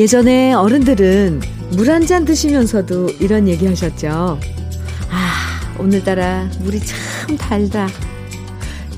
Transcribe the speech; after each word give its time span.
예전에 0.00 0.54
어른들은 0.54 1.42
물 1.76 1.90
한 1.90 2.06
잔 2.06 2.24
드시면서도 2.24 3.10
이런 3.20 3.46
얘기 3.46 3.66
하셨죠. 3.66 4.40
아, 5.10 5.76
오늘따라 5.78 6.48
물이 6.60 6.80
참 6.80 7.36
달다. 7.36 7.86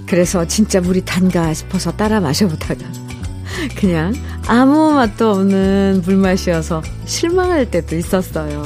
그래서 0.06 0.46
진짜 0.46 0.80
물이 0.80 1.04
단가 1.04 1.52
싶어서 1.54 1.90
따라 1.90 2.20
마셔보다가 2.20 2.84
그냥 3.76 4.14
아무 4.46 4.92
맛도 4.92 5.30
없는 5.32 6.02
물맛이어서 6.04 6.82
실망할 7.04 7.68
때도 7.68 7.96
있었어요. 7.96 8.62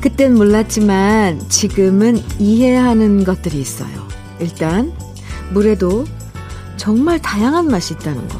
그땐 0.00 0.34
몰랐지만 0.34 1.46
지금은 1.50 2.22
이해하는 2.38 3.24
것들이 3.24 3.60
있어요. 3.60 4.08
일단 4.38 4.92
물에도 5.50 6.04
정말 6.76 7.20
다양한 7.20 7.68
맛이 7.68 7.94
있다는 7.94 8.28
것. 8.28 8.38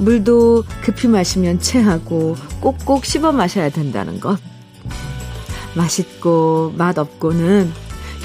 물도 0.00 0.64
급히 0.82 1.08
마시면 1.08 1.60
체하고 1.60 2.36
꼭꼭 2.60 3.04
씹어 3.04 3.32
마셔야 3.32 3.70
된다는 3.70 4.20
것. 4.20 4.38
맛있고 5.74 6.72
맛없고는 6.76 7.70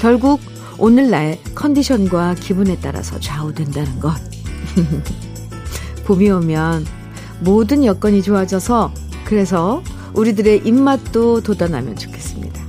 결국 0.00 0.40
오늘날 0.78 1.38
컨디션과 1.54 2.34
기분에 2.34 2.78
따라서 2.80 3.18
좌우된다는 3.20 4.00
것. 4.00 4.14
봄이 6.04 6.30
오면 6.30 6.86
모든 7.40 7.84
여건이 7.84 8.22
좋아져서 8.22 8.92
그래서 9.24 9.82
우리들의 10.14 10.62
입맛도 10.64 11.42
돋아나면 11.42 11.96
좋겠습니다. 11.96 12.62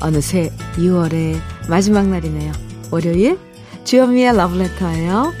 어느새 0.00 0.52
2월의 0.76 1.38
마지막 1.68 2.08
날이네요. 2.08 2.52
월요일 2.90 3.38
주현미의 3.84 4.36
러브레터예요. 4.36 5.32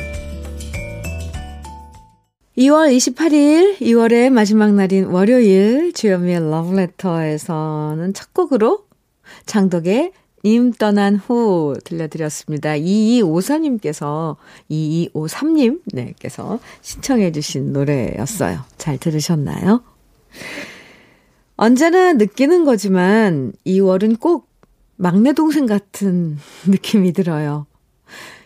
2월 2.58 2.94
28일 2.94 3.78
2월의 3.78 4.30
마지막 4.30 4.74
날인 4.74 5.06
월요일 5.06 5.92
주현미의 5.92 6.50
러브레터에서는 6.50 8.12
첫 8.12 8.34
곡으로 8.34 8.84
장덕의 9.46 10.12
님 10.44 10.72
떠난 10.72 11.16
후 11.16 11.74
들려드렸습니다. 11.84 12.72
2254님께서 12.72 14.36
2253님 14.70 15.80
네 15.94 16.14
께서 16.18 16.58
신청해 16.82 17.30
주신 17.32 17.72
노래였어요. 17.72 18.58
잘 18.76 18.98
들으셨나요? 18.98 19.82
언제나 21.56 22.12
느끼는 22.12 22.64
거지만 22.64 23.52
2월은 23.64 24.18
꼭 24.18 24.48
막내 24.96 25.32
동생 25.32 25.66
같은 25.66 26.38
느낌이 26.66 27.12
들어요. 27.12 27.66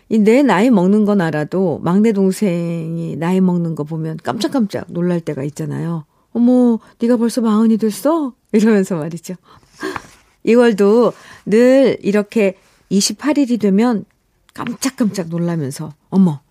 내 0.09 0.41
나이 0.41 0.69
먹는 0.69 1.05
건 1.05 1.21
알아도 1.21 1.79
막내 1.83 2.13
동생이 2.13 3.15
나이 3.17 3.41
먹는 3.41 3.75
거 3.75 3.83
보면 3.83 4.17
깜짝깜짝 4.23 4.85
놀랄 4.89 5.19
때가 5.19 5.43
있잖아요. 5.43 6.05
어머, 6.31 6.79
네가 6.99 7.17
벌써 7.17 7.41
마흔이 7.41 7.77
됐어? 7.77 8.33
이러면서 8.51 8.95
말이죠. 8.95 9.35
2월도 10.45 11.13
늘 11.45 11.97
이렇게 12.01 12.57
28일이 12.91 13.59
되면 13.59 14.05
깜짝깜짝 14.53 15.27
놀라면서 15.27 15.93
어머, 16.09 16.41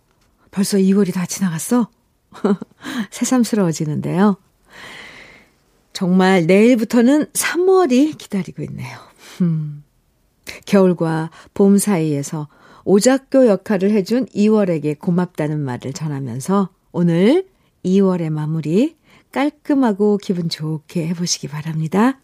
벌써 0.51 0.77
2월이 0.77 1.15
다 1.15 1.25
지나갔어? 1.25 1.89
새삼스러워지는데요. 3.11 4.37
정말 5.93 6.47
내일부터는 6.47 7.27
3월이 7.33 8.19
기다리고 8.19 8.63
있네요. 8.65 8.99
음. 9.41 9.83
겨울과 10.67 11.31
봄 11.55 11.79
사이에서 11.79 12.49
오작교 12.87 13.49
역할을 13.49 13.91
해준 13.91 14.27
2월에게 14.27 14.97
고맙다는 15.01 15.59
말을 15.59 15.93
전하면서 15.93 16.69
오늘 16.93 17.45
2월의 17.85 18.31
마무리 18.31 18.97
깔끔하고 19.33 20.19
기분 20.19 20.49
좋게 20.49 21.09
해보시기 21.09 21.49
바랍니다. 21.49 22.21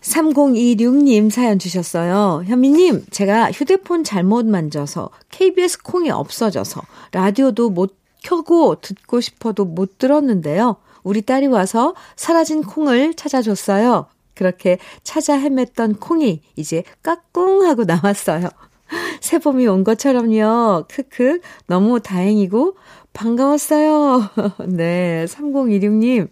3026님 0.00 1.28
사연 1.30 1.58
주셨어요. 1.58 2.44
현미님, 2.46 3.06
제가 3.10 3.50
휴대폰 3.50 4.04
잘못 4.04 4.46
만져서 4.46 5.10
KBS 5.30 5.82
콩이 5.82 6.10
없어져서 6.12 6.80
라디오도 7.10 7.70
못 7.70 7.96
켜고 8.22 8.80
듣고 8.80 9.20
싶어도 9.20 9.64
못 9.64 9.98
들었는데요. 9.98 10.76
우리 11.02 11.20
딸이 11.22 11.48
와서 11.48 11.96
사라진 12.14 12.62
콩을 12.62 13.14
찾아줬어요. 13.14 14.06
그렇게 14.34 14.78
찾아 15.02 15.36
헤맸던 15.36 15.98
콩이 15.98 16.42
이제 16.54 16.84
까꿍 17.02 17.66
하고 17.66 17.82
나왔어요. 17.84 18.50
새봄이 19.20 19.66
온 19.66 19.84
것처럼요. 19.84 20.84
크크. 20.88 21.40
너무 21.66 22.00
다행이고 22.00 22.76
반가웠어요. 23.12 24.30
네, 24.68 25.24
3016님. 25.28 26.28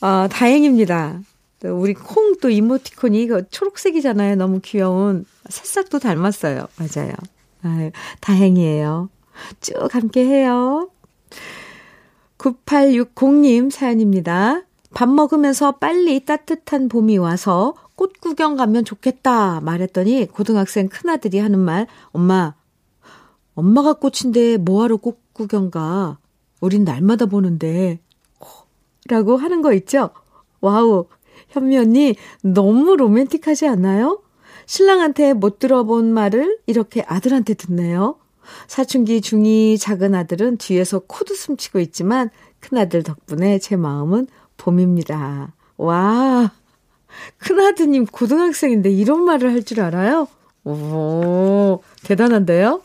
아, 0.00 0.28
다행입니다. 0.30 1.20
우리 1.64 1.94
콩 1.94 2.26
또 2.40 2.50
이모티콘이 2.50 3.22
이거 3.22 3.42
초록색이잖아요. 3.42 4.36
너무 4.36 4.60
귀여운. 4.62 5.24
새싹 5.48 5.88
도 5.88 5.98
닮았어요. 5.98 6.66
맞아요. 6.76 7.12
아유, 7.62 7.90
다행이에요. 8.20 9.08
쭉 9.60 9.94
함께 9.94 10.24
해요. 10.24 10.90
9860님 12.38 13.70
사연입니다. 13.70 14.62
밥 14.94 15.08
먹으면서 15.08 15.72
빨리 15.72 16.24
따뜻한 16.24 16.88
봄이 16.88 17.18
와서 17.18 17.74
꽃 17.96 18.20
구경 18.20 18.56
가면 18.56 18.84
좋겠다 18.84 19.60
말했더니 19.60 20.26
고등학생 20.26 20.88
큰아들이 20.88 21.38
하는 21.38 21.58
말, 21.58 21.86
엄마, 22.12 22.54
엄마가 23.54 23.94
꽃인데 23.94 24.58
뭐하러 24.58 24.98
꽃 24.98 25.18
구경 25.32 25.70
가? 25.70 26.18
우린 26.60 26.84
날마다 26.84 27.26
보는데. 27.26 28.00
라고 29.08 29.36
하는 29.36 29.62
거 29.62 29.72
있죠? 29.72 30.10
와우, 30.60 31.06
현미 31.48 31.78
언니 31.78 32.16
너무 32.42 32.96
로맨틱하지 32.96 33.66
않나요? 33.68 34.22
신랑한테 34.66 35.32
못 35.32 35.58
들어본 35.58 36.12
말을 36.12 36.58
이렇게 36.66 37.02
아들한테 37.06 37.54
듣네요. 37.54 38.18
사춘기 38.66 39.20
중2 39.20 39.78
작은 39.78 40.14
아들은 40.14 40.58
뒤에서 40.58 41.00
코웃음 41.00 41.34
치고 41.34 41.80
있지만 41.80 42.30
큰아들 42.60 43.02
덕분에 43.02 43.58
제 43.58 43.76
마음은 43.76 44.26
봄입니다. 44.56 45.52
와, 45.76 46.50
큰아드님 47.38 48.06
고등학생인데 48.06 48.90
이런 48.90 49.24
말을 49.24 49.52
할 49.52 49.62
줄 49.62 49.80
알아요? 49.80 50.28
오, 50.64 51.82
대단한데요? 52.02 52.82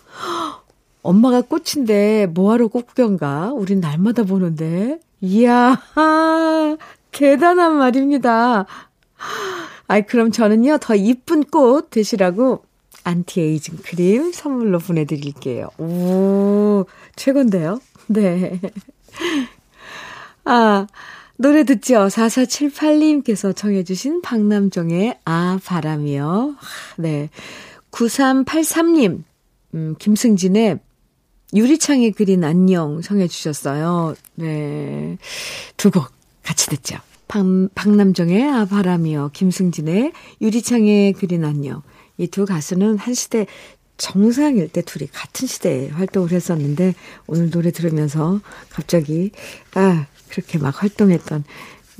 엄마가 1.03 1.42
꽃인데 1.42 2.28
뭐하러 2.28 2.68
꽃구경 2.68 3.18
가? 3.18 3.52
우린 3.53 3.80
날마다 3.80 4.24
보는데. 4.24 5.00
이야, 5.22 5.80
대단한 7.12 7.78
말입니다. 7.78 8.66
아이, 9.88 10.06
그럼 10.06 10.31
저는요, 10.31 10.78
더 10.80 10.96
이쁜 10.96 11.44
꽃 11.44 11.90
드시라고 11.90 12.63
안티에이징 13.03 13.78
크림 13.84 14.31
선물로 14.31 14.80
보내드릴게요. 14.80 15.69
오, 15.80 16.86
최곤데요? 17.16 17.80
네. 18.08 18.59
아, 20.46 20.88
노래 21.41 21.63
듣죠? 21.63 22.06
4478님께서 22.06 23.56
청해주신 23.56 24.22
박남정의 24.22 25.18
아, 25.25 25.60
바람이요. 25.65 26.56
네. 27.00 27.30
9383님, 27.89 29.24
음, 29.74 29.95
김승진의 29.98 30.80
유리창에 31.56 32.12
그린 32.12 32.44
안녕 32.44 33.01
청해주셨어요. 33.01 34.15
네. 34.36 35.18
두 35.77 35.89
곡 35.89 36.10
같이 36.44 36.68
듣죠. 36.68 36.98
박, 37.27 37.44
박남정의 37.74 38.44
아, 38.48 38.65
바람이요. 38.65 39.31
김승진의 39.33 40.12
유리창에 40.42 41.13
그린 41.13 41.44
안녕. 41.44 41.81
이 42.18 42.27
두 42.27 42.45
가수는 42.45 43.00
한 43.00 43.15
시대 43.15 43.48
정상일 44.01 44.68
때 44.69 44.81
둘이 44.81 45.07
같은 45.12 45.48
시대에 45.48 45.89
활동을 45.89 46.31
했었는데 46.31 46.95
오늘 47.27 47.51
노래 47.51 47.69
들으면서 47.69 48.42
갑자기 48.71 49.30
아 49.75 50.07
그렇게 50.27 50.57
막 50.57 50.81
활동했던 50.81 51.44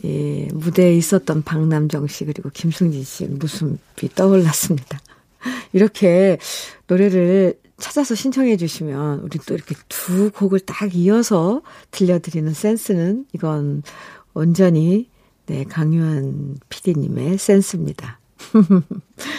예, 0.06 0.48
무대에 0.51 0.95
있었던 0.95 1.44
박남정 1.44 2.07
씨 2.07 2.25
그리고 2.25 2.50
김승진 2.51 3.03
씨 3.03 3.25
모습이 3.25 4.09
떠올랐습니다. 4.15 5.00
이렇게 5.74 6.39
노래를 6.88 7.59
찾아서 7.77 8.15
신청해 8.15 8.57
주시면 8.57 9.19
우리 9.19 9.38
또 9.45 9.53
이렇게 9.53 9.75
두 9.88 10.31
곡을 10.31 10.62
딱 10.62 10.95
이어서 10.95 11.62
들려드리는 11.92 12.51
센스는 12.51 13.27
이건 13.33 13.83
온전히 14.33 15.07
네, 15.45 15.65
강유한 15.65 16.57
PD님의 16.69 17.38
센스입니다. 17.38 18.19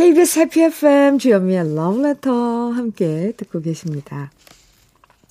KBS 0.00 0.38
해피 0.38 0.62
FM 0.62 1.18
주연미의 1.18 1.74
러브레터 1.74 2.70
함께 2.70 3.34
듣고 3.36 3.60
계십니다. 3.60 4.30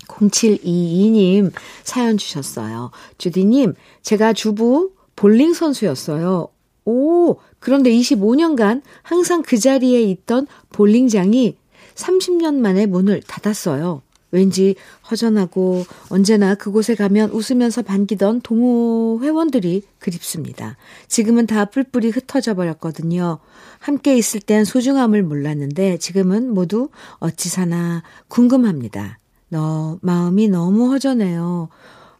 0722님 0.07 1.51
사연 1.81 2.17
주셨어요. 2.17 2.91
주디님, 3.17 3.73
제가 4.03 4.33
주부 4.33 4.91
볼링 5.15 5.55
선수였어요. 5.55 6.49
오, 6.85 7.37
그런데 7.57 7.89
25년간 7.89 8.83
항상 9.01 9.41
그 9.41 9.57
자리에 9.57 10.03
있던 10.03 10.45
볼링장이 10.69 11.57
30년 11.95 12.53
만에 12.59 12.85
문을 12.85 13.23
닫았어요. 13.23 14.03
왠지 14.31 14.75
허전하고 15.09 15.85
언제나 16.09 16.55
그곳에 16.55 16.95
가면 16.95 17.31
웃으면서 17.31 17.81
반기던 17.81 18.41
동호 18.41 19.19
회원들이 19.23 19.83
그립습니다. 19.99 20.77
지금은 21.07 21.47
다 21.47 21.65
뿔뿔이 21.65 22.09
흩어져 22.09 22.53
버렸거든요. 22.53 23.39
함께 23.79 24.17
있을 24.17 24.39
땐 24.39 24.65
소중함을 24.65 25.23
몰랐는데 25.23 25.97
지금은 25.97 26.53
모두 26.53 26.89
어찌 27.17 27.49
사나 27.49 28.03
궁금합니다. 28.27 29.19
너 29.49 29.97
마음이 30.01 30.47
너무 30.47 30.91
허전해요. 30.91 31.69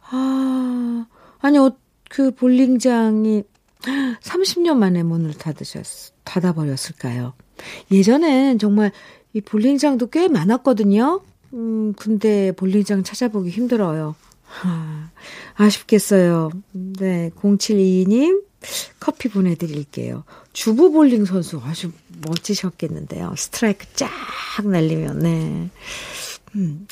아, 0.10 1.06
아니 1.40 1.58
어, 1.58 1.72
그 2.10 2.32
볼링장이 2.32 3.44
30년 4.22 4.78
만에 4.78 5.04
문을 5.04 5.34
닫으셨 5.36 6.14
닫아버렸을까요? 6.24 7.34
예전엔 7.92 8.60
정말 8.60 8.92
이 9.34 9.42
볼링장도 9.42 10.10
꽤 10.10 10.28
많았거든요. 10.28 11.22
음, 11.54 11.94
근데 11.94 12.52
볼링장 12.52 13.04
찾아보기 13.04 13.50
힘들어요. 13.50 14.16
아, 14.64 15.10
아쉽겠어요. 15.56 16.52
네, 16.72 17.32
0722님 17.36 18.44
커피 19.00 19.30
보내드릴게요. 19.30 20.24
주부 20.54 20.92
볼링 20.92 21.26
선수 21.26 21.62
아주 21.64 21.92
멋지셨겠는데요. 22.28 23.34
스트라이크 23.38 23.86
쫙 23.94 24.10
날리면, 24.64 25.20
네. 25.20 25.70
음. 26.56 26.88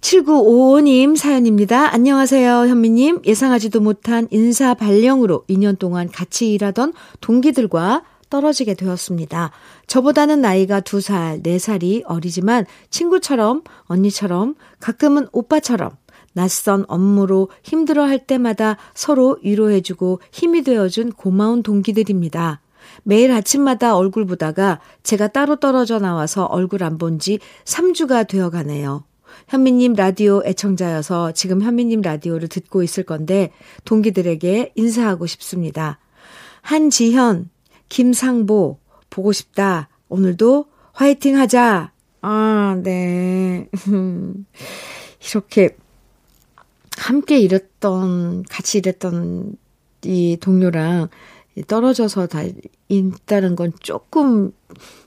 7955님 0.00 1.16
사연입니다. 1.16 1.92
안녕하세요, 1.92 2.68
현미님. 2.68 3.22
예상하지도 3.26 3.80
못한 3.80 4.28
인사 4.30 4.74
발령으로 4.74 5.44
2년 5.48 5.78
동안 5.78 6.08
같이 6.08 6.52
일하던 6.52 6.92
동기들과 7.20 8.04
떨어지게 8.30 8.74
되었습니다. 8.74 9.50
저보다는 9.86 10.40
나이가 10.40 10.80
2살, 10.80 11.42
4살이 11.44 12.02
어리지만 12.06 12.66
친구처럼, 12.90 13.62
언니처럼, 13.84 14.54
가끔은 14.80 15.28
오빠처럼 15.32 15.90
낯선 16.34 16.84
업무로 16.88 17.48
힘들어 17.62 18.04
할 18.04 18.26
때마다 18.26 18.76
서로 18.94 19.38
위로해주고 19.42 20.20
힘이 20.30 20.62
되어준 20.62 21.12
고마운 21.12 21.62
동기들입니다. 21.62 22.60
매일 23.02 23.32
아침마다 23.32 23.96
얼굴 23.96 24.24
보다가 24.24 24.80
제가 25.02 25.28
따로 25.28 25.56
떨어져 25.56 25.98
나와서 25.98 26.44
얼굴 26.44 26.82
안 26.84 26.96
본 26.98 27.18
지 27.18 27.38
3주가 27.64 28.26
되어 28.28 28.50
가네요. 28.50 29.04
현미님 29.48 29.92
라디오 29.94 30.42
애청자여서 30.44 31.32
지금 31.32 31.62
현미님 31.62 32.00
라디오를 32.02 32.48
듣고 32.48 32.82
있을 32.82 33.04
건데 33.04 33.52
동기들에게 33.84 34.72
인사하고 34.74 35.26
싶습니다. 35.26 35.98
한지현, 36.62 37.50
김상보, 37.88 38.78
보고 39.10 39.32
싶다. 39.32 39.88
오늘도 40.08 40.66
화이팅 40.92 41.36
하자. 41.36 41.92
아, 42.20 42.80
네. 42.82 43.68
이렇게 45.30 45.76
함께 46.96 47.38
일했던, 47.38 48.44
같이 48.44 48.78
일했던 48.78 49.56
이 50.04 50.36
동료랑 50.40 51.08
떨어져서 51.66 52.26
다 52.26 52.42
있다는 52.88 53.56
건 53.56 53.72
조금 53.80 54.52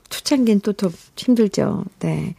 초창기엔 0.08 0.60
또 0.60 0.72
더 0.72 0.90
힘들죠. 1.16 1.84
네. 2.00 2.34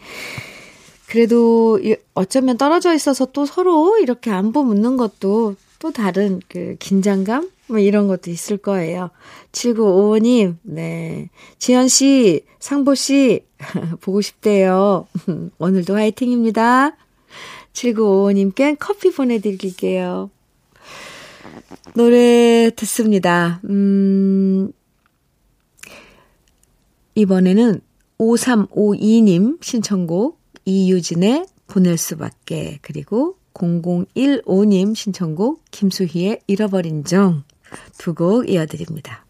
그래도 1.07 1.79
어쩌면 2.13 2.57
떨어져 2.57 2.93
있어서 2.93 3.25
또 3.27 3.45
서로 3.45 3.97
이렇게 3.99 4.31
안부 4.31 4.63
묻는 4.63 4.97
것도 4.97 5.55
또 5.79 5.91
다른 5.91 6.39
그 6.47 6.75
긴장감? 6.79 7.49
뭐 7.67 7.79
이런 7.79 8.07
것도 8.07 8.29
있을 8.29 8.57
거예요. 8.57 9.09
7955님, 9.51 10.57
네. 10.63 11.29
지현 11.59 11.87
씨, 11.87 12.45
상보 12.59 12.95
씨, 12.95 13.45
보고 14.01 14.21
싶대요. 14.21 15.07
오늘도 15.57 15.95
화이팅입니다. 15.95 16.95
7955님께 17.73 18.77
커피 18.79 19.11
보내드릴게요. 19.11 20.29
노래 21.95 22.71
듣습니다. 22.75 23.59
음, 23.65 24.71
이번에는 27.15 27.81
5352님 28.17 29.63
신청곡 29.63 30.39
이유진의 30.65 31.45
보낼 31.67 31.97
수밖에 31.97 32.79
그리고 32.81 33.37
0015님 33.53 34.95
신청곡 34.95 35.63
김수희의 35.71 36.41
잃어버린 36.47 37.03
정 37.03 37.43
두 37.97 38.13
곡 38.13 38.49
이어드립니다. 38.49 39.25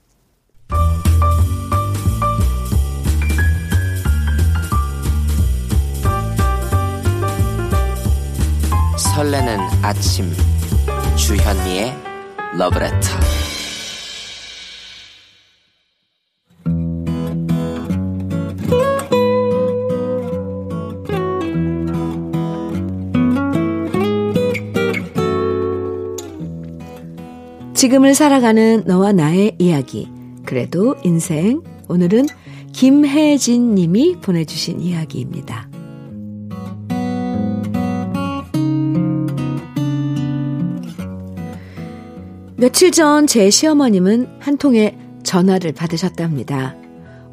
설레는 8.97 9.59
아침 9.83 10.31
주현미의 11.15 11.93
러브레터 12.57 13.42
지금을 27.83 28.13
살아가는 28.13 28.85
너와 28.85 29.11
나의 29.11 29.57
이야기. 29.59 30.09
그래도 30.45 30.95
인생. 31.03 31.61
오늘은 31.89 32.27
김혜진 32.71 33.75
님이 33.75 34.15
보내주신 34.21 34.79
이야기입니다. 34.79 35.67
며칠 42.55 42.91
전 42.91 43.27
제 43.27 43.49
시어머님은 43.49 44.29
한 44.39 44.57
통의 44.57 44.97
전화를 45.23 45.73
받으셨답니다. 45.73 46.77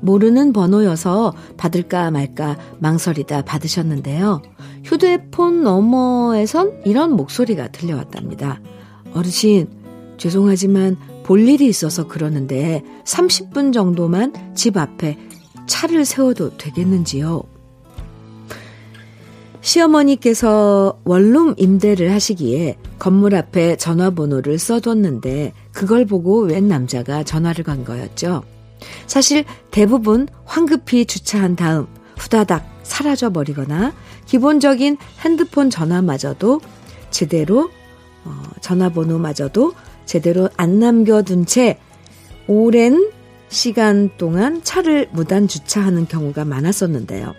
모르는 0.00 0.52
번호여서 0.52 1.32
받을까 1.58 2.10
말까 2.10 2.58
망설이다 2.80 3.42
받으셨는데요. 3.42 4.42
휴대폰 4.82 5.62
너머에선 5.62 6.80
이런 6.84 7.12
목소리가 7.12 7.68
들려왔답니다. 7.68 8.60
어르신, 9.14 9.79
죄송하지만 10.20 10.98
볼 11.24 11.48
일이 11.48 11.66
있어서 11.66 12.06
그러는데 12.06 12.82
30분 13.04 13.72
정도만 13.72 14.54
집 14.54 14.76
앞에 14.76 15.18
차를 15.66 16.04
세워도 16.04 16.58
되겠는지요? 16.58 17.42
시어머니께서 19.62 20.98
원룸 21.04 21.54
임대를 21.56 22.12
하시기에 22.12 22.76
건물 22.98 23.34
앞에 23.34 23.76
전화번호를 23.76 24.58
써뒀는데 24.58 25.54
그걸 25.72 26.04
보고 26.04 26.42
웬 26.42 26.68
남자가 26.68 27.24
전화를 27.24 27.64
건 27.64 27.84
거였죠. 27.84 28.42
사실 29.06 29.44
대부분 29.70 30.28
황급히 30.44 31.06
주차한 31.06 31.56
다음 31.56 31.86
후다닥 32.18 32.80
사라져 32.82 33.30
버리거나 33.30 33.94
기본적인 34.26 34.98
핸드폰 35.20 35.70
전화마저도 35.70 36.60
제대로 37.10 37.70
어, 38.24 38.42
전화번호마저도 38.60 39.72
제대로 40.10 40.48
안 40.56 40.80
남겨둔 40.80 41.46
채 41.46 41.78
오랜 42.48 43.12
시간 43.48 44.10
동안 44.18 44.60
차를 44.64 45.08
무단 45.12 45.46
주차하는 45.46 46.08
경우가 46.08 46.44
많았었는데요. 46.44 47.36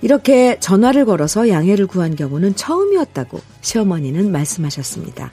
이렇게 0.00 0.58
전화를 0.58 1.04
걸어서 1.04 1.50
양해를 1.50 1.86
구한 1.86 2.16
경우는 2.16 2.56
처음이었다고 2.56 3.42
시어머니는 3.60 4.32
말씀하셨습니다. 4.32 5.30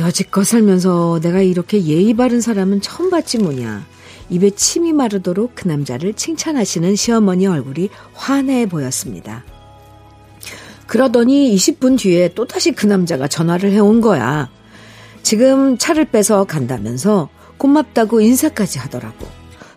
여지껏 0.00 0.44
살면서 0.44 1.20
내가 1.22 1.40
이렇게 1.40 1.84
예의 1.84 2.14
바른 2.14 2.40
사람은 2.40 2.80
처음 2.80 3.08
봤지 3.08 3.38
뭐냐. 3.38 3.86
입에 4.30 4.50
침이 4.50 4.92
마르도록 4.92 5.52
그 5.54 5.68
남자를 5.68 6.14
칭찬하시는 6.14 6.96
시어머니 6.96 7.46
얼굴이 7.46 7.90
환해 8.12 8.66
보였습니다. 8.66 9.44
그러더니 10.88 11.54
20분 11.54 11.96
뒤에 11.96 12.34
또다시 12.34 12.72
그 12.72 12.86
남자가 12.86 13.28
전화를 13.28 13.70
해온 13.70 14.00
거야. 14.00 14.50
지금 15.22 15.76
차를 15.78 16.06
빼서 16.06 16.44
간다면서 16.44 17.28
고맙다고 17.58 18.20
인사까지 18.20 18.78
하더라고. 18.78 19.26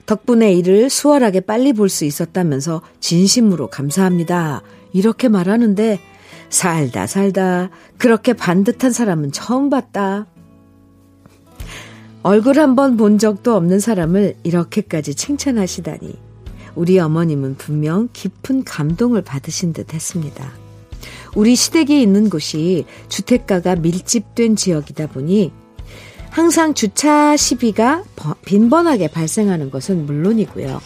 덕분에 0.06 0.54
일을 0.54 0.90
수월하게 0.90 1.42
빨리 1.42 1.74
볼 1.74 1.90
수 1.90 2.06
있었다면서 2.06 2.82
진심으로 3.00 3.68
감사합니다. 3.68 4.62
이렇게 4.94 5.30
말하는데 5.30 6.00
살다 6.50 7.08
살다 7.08 7.70
그렇게 7.98 8.34
반듯한 8.34 8.92
사람은 8.92 9.32
처음 9.32 9.70
봤다. 9.70 10.28
얼굴 12.24 12.60
한 12.60 12.76
번 12.76 12.98
본 12.98 13.18
적도 13.18 13.56
없는 13.56 13.80
사람을 13.80 14.36
이렇게까지 14.44 15.16
칭찬하시다니 15.16 16.14
우리 16.76 17.00
어머님은 17.00 17.56
분명 17.56 18.10
깊은 18.14 18.64
감동을 18.64 19.22
받으신 19.24 19.74
듯 19.74 19.94
했습니다. 19.94 20.52
우리 21.36 21.56
시댁이 21.56 22.02
있는 22.02 22.30
곳이 22.30 22.86
주택가가 23.08 23.76
밀집된 23.76 24.56
지역이다 24.56 25.08
보니 25.08 25.52
항상 26.30 26.74
주차 26.74 27.36
시비가 27.36 28.04
빈번하게 28.46 29.10
발생하는 29.10 29.70
것은 29.70 30.06
물론이고요. 30.06 30.80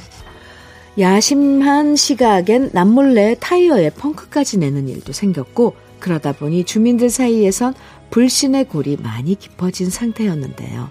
야심한 0.98 1.96
시각엔 1.96 2.72
남몰래 2.74 3.38
타이어에 3.40 3.92
펑크까지 3.92 4.58
내는 4.60 4.88
일도 4.88 5.14
생겼고 5.14 5.75
그러다 6.00 6.32
보니 6.32 6.64
주민들 6.64 7.10
사이에선 7.10 7.74
불신의 8.12 8.70
골이 8.70 8.98
많이 9.02 9.36
깊어진 9.36 9.90
상태였는데요. 9.90 10.90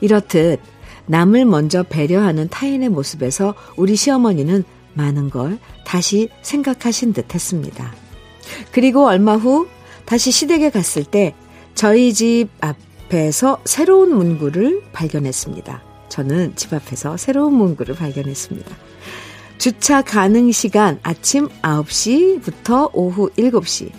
이렇듯 0.00 0.60
남을 1.06 1.44
먼저 1.44 1.82
배려하는 1.82 2.48
타인의 2.48 2.88
모습에서 2.88 3.54
우리 3.76 3.96
시어머니는 3.96 4.64
많은 4.94 5.30
걸 5.30 5.58
다시 5.84 6.28
생각하신 6.42 7.12
듯 7.12 7.34
했습니다. 7.34 8.01
그리고 8.72 9.06
얼마 9.06 9.36
후 9.36 9.68
다시 10.04 10.30
시댁에 10.30 10.70
갔을 10.70 11.04
때 11.04 11.34
저희 11.74 12.12
집 12.12 12.48
앞에서 12.60 13.60
새로운 13.64 14.14
문구를 14.16 14.82
발견했습니다. 14.92 15.82
저는 16.08 16.56
집 16.56 16.74
앞에서 16.74 17.16
새로운 17.16 17.54
문구를 17.54 17.94
발견했습니다. 17.94 18.76
주차 19.58 20.02
가능 20.02 20.50
시간 20.50 20.98
아침 21.02 21.48
9시부터 21.62 22.90
오후 22.92 23.30
7시. 23.30 23.90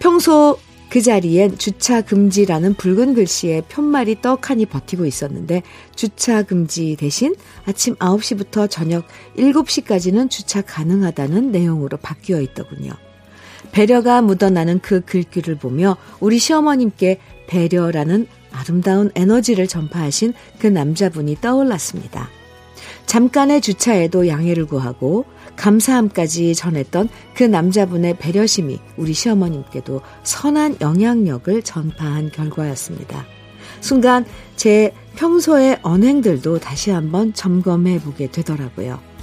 평소 0.00 0.58
그 0.90 1.00
자리엔 1.00 1.58
주차 1.58 2.02
금지라는 2.02 2.74
붉은 2.74 3.14
글씨에 3.14 3.62
편말이 3.68 4.20
떡하니 4.20 4.66
버티고 4.66 5.06
있었는데 5.06 5.62
주차 5.96 6.42
금지 6.42 6.94
대신 6.96 7.34
아침 7.66 7.96
9시부터 7.96 8.70
저녁 8.70 9.04
7시까지는 9.36 10.30
주차 10.30 10.62
가능하다는 10.62 11.50
내용으로 11.50 11.96
바뀌어 11.96 12.40
있더군요. 12.40 12.92
배려가 13.74 14.22
묻어나는 14.22 14.78
그 14.78 15.00
글귀를 15.00 15.56
보며 15.56 15.96
우리 16.20 16.38
시어머님께 16.38 17.18
배려라는 17.48 18.28
아름다운 18.52 19.10
에너지를 19.16 19.66
전파하신 19.66 20.32
그 20.60 20.68
남자분이 20.68 21.38
떠올랐습니다. 21.40 22.28
잠깐의 23.06 23.60
주차에도 23.60 24.28
양해를 24.28 24.66
구하고 24.66 25.24
감사함까지 25.56 26.54
전했던 26.54 27.08
그 27.34 27.42
남자분의 27.42 28.16
배려심이 28.18 28.78
우리 28.96 29.12
시어머님께도 29.12 30.02
선한 30.22 30.76
영향력을 30.80 31.60
전파한 31.62 32.30
결과였습니다. 32.30 33.26
순간 33.80 34.24
제 34.54 34.94
평소의 35.16 35.80
언행들도 35.82 36.60
다시 36.60 36.92
한번 36.92 37.34
점검해 37.34 37.98
보게 38.02 38.30
되더라고요. 38.30 39.13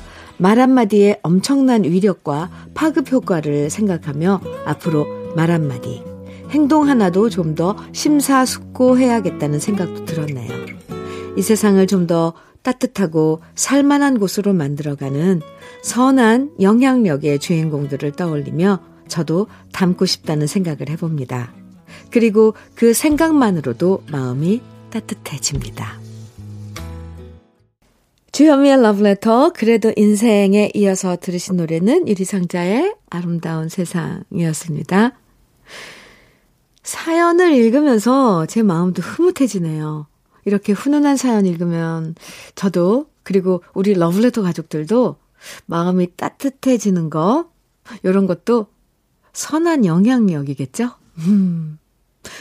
말 0.42 0.60
한마디의 0.60 1.20
엄청난 1.22 1.84
위력과 1.84 2.50
파급 2.74 3.12
효과를 3.12 3.70
생각하며 3.70 4.42
앞으로 4.66 5.06
말 5.36 5.52
한마디, 5.52 6.04
행동 6.50 6.90
하나도 6.90 7.30
좀 7.30 7.54
더 7.54 7.78
심사숙고해야겠다는 7.92 9.60
생각도 9.60 10.06
들었네요. 10.06 10.52
이 11.38 11.42
세상을 11.44 11.86
좀 11.86 12.08
더 12.08 12.34
따뜻하고 12.64 13.42
살만한 13.56 14.20
곳으로 14.20 14.54
만들어가는 14.54 15.42
선한 15.84 16.52
영향력의 16.60 17.40
주인공들을 17.40 18.12
떠올리며 18.14 18.80
저도 19.08 19.48
닮고 19.74 20.06
싶다는 20.06 20.48
생각을 20.48 20.90
해봅니다. 20.90 21.54
그리고 22.12 22.54
그 22.76 22.94
생각만으로도 22.94 24.04
마음이 24.12 24.62
따뜻해집니다. 24.92 26.01
주현미의 28.42 28.82
러브레터, 28.82 29.54
그래도 29.54 29.94
인생에 29.96 30.72
이어서 30.74 31.16
들으신 31.16 31.58
노래는 31.58 32.08
유리상자의 32.08 32.96
아름다운 33.12 33.70
세상이었습니다. 33.70 35.12
사연을 36.82 37.54
읽으면서 37.54 38.48
제 38.48 38.64
마음도 38.64 39.04
흐뭇해지네요. 39.04 40.08
이렇게 40.46 40.74
훈훈한 40.74 41.18
사연 41.18 41.46
읽으면 41.46 42.16
저도, 42.56 43.12
그리고 43.22 43.62
우리 43.76 43.94
러브레터 43.94 44.42
가족들도 44.42 45.18
마음이 45.68 46.16
따뜻해지는 46.16 47.12
거, 47.12 47.52
이런 48.02 48.26
것도 48.26 48.66
선한 49.34 49.86
영향력이겠죠? 49.86 50.90
음. 51.28 51.78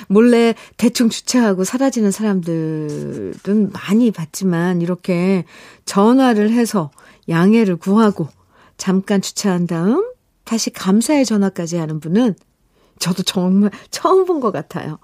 몰래 0.09 0.55
대충 0.77 1.09
주차하고 1.09 1.65
사라지는 1.65 2.11
사람들은 2.11 3.71
많이 3.73 4.11
봤지만 4.11 4.83
이렇게 4.83 5.45
전화를 5.85 6.51
해서 6.51 6.91
양해를 7.29 7.77
구하고 7.77 8.29
잠깐 8.77 9.21
주차한 9.21 9.67
다음 9.67 10.05
다시 10.45 10.71
감사의 10.71 11.25
전화까지 11.25 11.77
하는 11.77 12.01
분은 12.01 12.35
저도 12.99 13.23
정말 13.23 13.71
처음 13.91 14.25
본 14.25 14.41
것 14.41 14.53
같아요. 14.53 14.99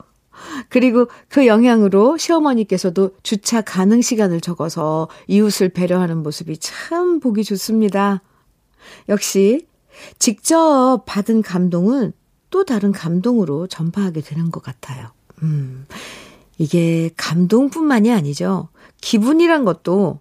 그리고 0.69 1.09
그 1.29 1.47
영향으로 1.47 2.19
시어머니께서도 2.19 3.13
주차 3.23 3.63
가능 3.63 4.03
시간을 4.03 4.41
적어서 4.43 5.09
이웃을 5.29 5.71
배려하는 5.71 6.23
모습이 6.23 6.59
참 6.59 7.21
보기 7.21 7.43
좋습니다. 7.45 8.21
역시 9.09 9.67
직접 10.19 11.05
받은 11.07 11.43
감동은 11.43 12.13
또 12.51 12.65
다른 12.65 12.93
감동으로 12.93 13.67
전파하게 13.67 14.21
되는 14.21 14.51
것 14.51 14.63
같아요. 14.63 15.09
음, 15.43 15.87
이게 16.59 17.11
감동뿐만이 17.17 18.13
아니죠. 18.13 18.69
기분이란 19.01 19.65
것도 19.65 20.21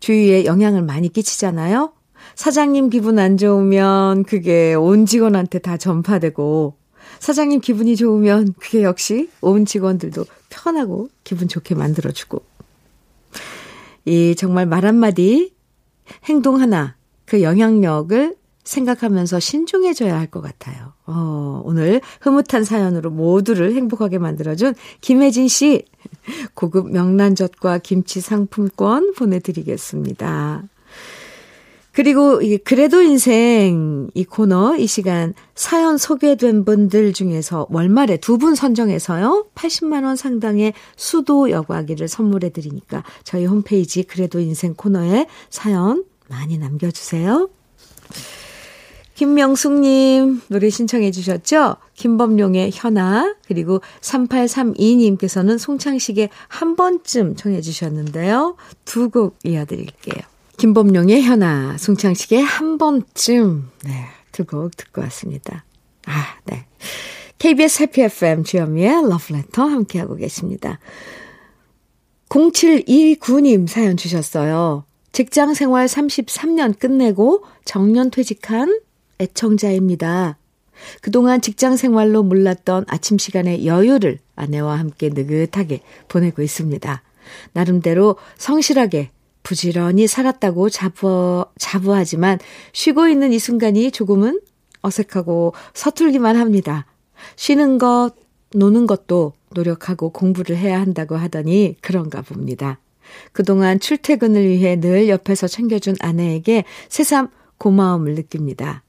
주위에 0.00 0.44
영향을 0.44 0.82
많이 0.82 1.08
끼치잖아요. 1.08 1.92
사장님 2.34 2.90
기분 2.90 3.18
안 3.18 3.36
좋으면 3.36 4.24
그게 4.24 4.74
온 4.74 5.06
직원한테 5.06 5.60
다 5.60 5.76
전파되고, 5.76 6.76
사장님 7.20 7.60
기분이 7.60 7.96
좋으면 7.96 8.54
그게 8.58 8.82
역시 8.82 9.30
온 9.40 9.64
직원들도 9.64 10.24
편하고 10.50 11.08
기분 11.24 11.48
좋게 11.48 11.74
만들어주고. 11.74 12.42
이 14.04 14.34
정말 14.36 14.66
말 14.66 14.84
한마디, 14.84 15.54
행동 16.24 16.60
하나, 16.60 16.96
그 17.24 17.42
영향력을 17.42 18.36
생각하면서 18.68 19.40
신중해져야 19.40 20.16
할 20.18 20.28
것 20.28 20.42
같아요. 20.42 20.92
어, 21.06 21.62
오늘 21.64 22.02
흐뭇한 22.20 22.62
사연으로 22.64 23.08
모두를 23.10 23.74
행복하게 23.74 24.18
만들어준 24.18 24.74
김혜진 25.00 25.48
씨, 25.48 25.84
고급 26.52 26.90
명란젓과 26.90 27.78
김치 27.78 28.20
상품권 28.20 29.14
보내드리겠습니다. 29.14 30.64
그리고 31.92 32.42
이 32.42 32.58
그래도 32.58 33.00
인생 33.00 34.08
이 34.14 34.24
코너 34.24 34.76
이 34.76 34.86
시간 34.86 35.32
사연 35.54 35.96
소개된 35.96 36.64
분들 36.66 37.12
중에서 37.14 37.66
월말에 37.70 38.18
두 38.18 38.36
분 38.36 38.54
선정해서요. 38.54 39.46
80만 39.54 40.04
원 40.04 40.14
상당의 40.14 40.74
수도 40.94 41.50
여과기를 41.50 42.06
선물해 42.06 42.50
드리니까 42.50 43.02
저희 43.24 43.46
홈페이지 43.46 44.02
그래도 44.04 44.38
인생 44.40 44.74
코너에 44.74 45.26
사연 45.50 46.04
많이 46.28 46.58
남겨 46.58 46.90
주세요. 46.90 47.48
김명숙님 49.18 50.42
노래 50.46 50.70
신청해 50.70 51.10
주셨죠? 51.10 51.74
김범룡의 51.94 52.70
현아 52.72 53.34
그리고 53.48 53.80
3832님께서는 54.00 55.58
송창식의 55.58 56.28
한 56.46 56.76
번쯤 56.76 57.34
청해 57.34 57.60
주셨는데요. 57.60 58.54
두 58.84 59.08
곡 59.10 59.36
이어드릴게요. 59.42 60.22
김범룡의 60.56 61.22
현아, 61.22 61.78
송창식의 61.78 62.40
한 62.44 62.78
번쯤 62.78 63.70
네, 63.86 64.04
두 64.30 64.44
곡 64.44 64.76
듣고 64.76 65.00
왔습니다. 65.00 65.64
아, 66.06 66.36
네. 66.44 66.66
KBS 67.38 67.82
해피 67.82 68.02
FM 68.02 68.44
주현미의 68.44 69.02
러브레터 69.08 69.64
함께하고 69.64 70.14
계십니다. 70.14 70.78
0729님 72.28 73.66
사연 73.66 73.96
주셨어요. 73.96 74.84
직장 75.10 75.54
생활 75.54 75.86
33년 75.86 76.78
끝내고 76.78 77.42
정년 77.64 78.12
퇴직한 78.12 78.78
애청자입니다. 79.20 80.38
그동안 81.00 81.40
직장 81.40 81.76
생활로 81.76 82.22
몰랐던 82.22 82.84
아침 82.86 83.18
시간의 83.18 83.66
여유를 83.66 84.18
아내와 84.36 84.78
함께 84.78 85.10
느긋하게 85.12 85.80
보내고 86.08 86.42
있습니다. 86.42 87.02
나름대로 87.52 88.16
성실하게 88.36 89.10
부지런히 89.42 90.06
살았다고 90.06 90.70
자부, 90.70 91.46
자부하지만 91.58 92.38
쉬고 92.72 93.08
있는 93.08 93.32
이 93.32 93.38
순간이 93.38 93.90
조금은 93.90 94.40
어색하고 94.82 95.54
서툴기만 95.74 96.36
합니다. 96.36 96.86
쉬는 97.36 97.78
것, 97.78 98.12
노는 98.54 98.86
것도 98.86 99.32
노력하고 99.54 100.10
공부를 100.10 100.56
해야 100.56 100.80
한다고 100.80 101.16
하더니 101.16 101.76
그런가 101.80 102.22
봅니다. 102.22 102.78
그동안 103.32 103.80
출퇴근을 103.80 104.46
위해 104.46 104.78
늘 104.78 105.08
옆에서 105.08 105.48
챙겨준 105.48 105.96
아내에게 106.00 106.64
새삼 106.88 107.28
고마움을 107.56 108.14
느낍니다. 108.14 108.82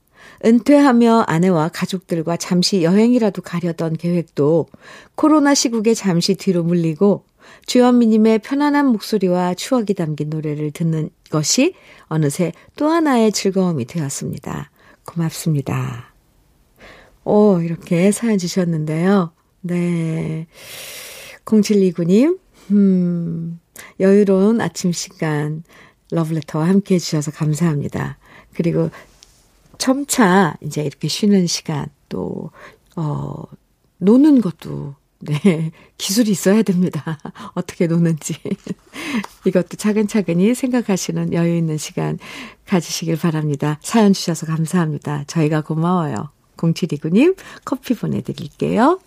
은퇴하며 0.46 1.26
아내와 1.28 1.70
가족들과 1.70 2.38
잠시 2.38 2.84
여행이라도 2.84 3.42
가려던 3.42 3.98
계획도 3.98 4.68
코로나 5.16 5.54
시국에 5.54 5.94
잠시 5.94 6.36
뒤로 6.36 6.64
물리고 6.64 7.26
주현미님의 7.66 8.40
편안한 8.40 8.88
목소리와 8.88 9.54
추억이 9.56 9.94
담긴 9.96 10.30
노래를 10.30 10.72
듣는 10.72 11.10
것이 11.30 11.74
어느새 12.04 12.52
또 12.76 12.90
하나의 12.90 13.32
즐거움이 13.32 13.86
되었습니다. 13.86 14.72
고맙습니다. 15.06 16.14
오, 17.26 17.60
이렇게 17.60 18.12
사연 18.12 18.38
주셨는데요. 18.38 19.32
네. 19.62 20.48
0729님, 21.46 22.40
음, 22.72 23.60
여유로운 24.00 24.62
아침 24.62 24.92
시간, 24.92 25.64
러브레터와 26.12 26.68
함께 26.68 26.96
해주셔서 26.96 27.32
감사합니다. 27.32 28.18
그리고 28.54 28.90
첨차 29.80 30.58
이제 30.62 30.84
이렇게 30.84 31.08
쉬는 31.08 31.48
시간 31.48 31.88
또, 32.08 32.52
어, 32.96 33.44
노는 33.98 34.42
것도 34.42 34.94
네, 35.22 35.72
기술이 35.98 36.32
있어야 36.32 36.62
됩니다. 36.62 37.18
어떻게 37.56 37.88
노는지. 37.88 38.36
이것도 39.46 39.78
차근차근히 39.78 40.54
생각하시는 40.54 41.34
여유 41.34 41.58
있는 41.58 41.78
시간 41.78 42.18
가지시길 42.66 43.18
바랍니다. 43.18 43.80
사연 43.82 44.14
주셔서 44.14 44.46
감사합니다. 44.46 45.26
저희가 45.28 45.62
고마워요. 45.62 46.30
0729님 46.58 47.36
커피 47.66 47.96
보내드릴게요. 47.96 49.00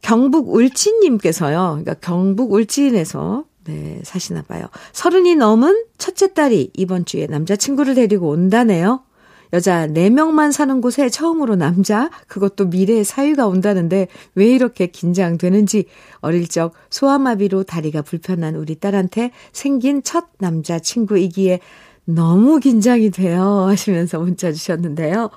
경북 0.00 0.52
울진님께서요. 0.52 1.78
그러니까 1.82 1.94
경북 1.94 2.52
울진에서 2.52 3.44
네, 3.64 4.00
사시나 4.02 4.42
봐요. 4.42 4.66
서른이 4.92 5.36
넘은 5.36 5.84
첫째 5.96 6.34
딸이 6.34 6.72
이번 6.74 7.04
주에 7.04 7.26
남자친구를 7.26 7.94
데리고 7.94 8.28
온다네요. 8.28 9.04
여자 9.52 9.86
4명만 9.86 10.50
사는 10.50 10.80
곳에 10.80 11.10
처음으로 11.10 11.56
남자, 11.56 12.10
그것도 12.26 12.66
미래의 12.66 13.04
사위가 13.04 13.46
온다는데 13.46 14.08
왜 14.34 14.46
이렇게 14.46 14.86
긴장되는지 14.86 15.86
어릴 16.20 16.48
적 16.48 16.72
소아마비로 16.90 17.64
다리가 17.64 18.02
불편한 18.02 18.56
우리 18.56 18.76
딸한테 18.76 19.30
생긴 19.52 20.02
첫 20.02 20.28
남자친구이기에 20.38 21.60
너무 22.04 22.60
긴장이 22.60 23.10
돼요. 23.10 23.66
하시면서 23.68 24.18
문자 24.18 24.50
주셨는데요. 24.52 25.30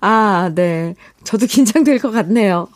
아, 0.00 0.52
네. 0.54 0.94
저도 1.24 1.46
긴장될 1.46 1.98
것 1.98 2.10
같네요. 2.10 2.68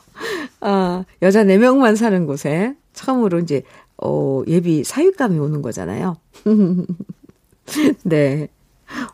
아, 0.61 1.05
여자 1.23 1.45
4명만 1.45 1.97
사는 1.97 2.27
곳에 2.27 2.75
처음으로 2.95 3.39
이제, 3.41 3.63
어, 4.03 4.43
예비 4.49 4.83
사윗감이 4.83 5.39
오는 5.39 5.63
거잖아요. 5.63 6.17
네. 8.03 8.49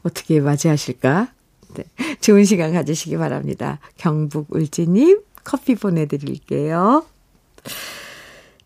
어떻게 0.02 0.40
맞이하실까? 0.40 1.35
네. 1.76 2.16
좋은 2.20 2.44
시간 2.44 2.72
가지시기 2.72 3.16
바랍니다. 3.16 3.78
경북 3.96 4.46
울지님 4.50 5.20
커피 5.44 5.74
보내드릴게요. 5.74 7.04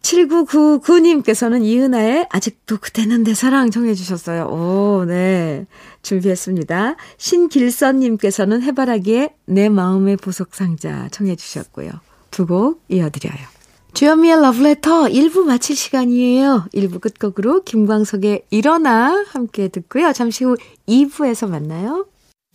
7999님께서는 0.03 1.63
이은아의 1.63 2.27
아직도 2.31 2.79
그때는 2.79 3.23
내 3.23 3.35
사랑 3.35 3.71
정해주셨어요. 3.71 4.47
오, 4.47 5.05
네. 5.05 5.67
준비했습니다. 6.03 6.97
신길선님께서는 7.19 8.63
해바라기의 8.63 9.31
내 9.45 9.69
마음의 9.69 10.17
보석상자 10.17 11.09
청해주셨고요. 11.11 11.91
두 12.31 12.47
곡 12.47 12.83
이어드려요. 12.89 13.37
주현미의 13.93 14.41
러브레터 14.41 15.09
1부 15.09 15.41
마칠 15.43 15.77
시간이에요. 15.77 16.67
1부 16.73 17.01
끝곡으로 17.01 17.65
김광석의 17.65 18.45
일어나 18.51 19.25
함께 19.29 19.69
듣고요. 19.69 20.13
잠시 20.13 20.45
후 20.45 20.57
2부에서 20.89 21.49
만나요. 21.51 22.07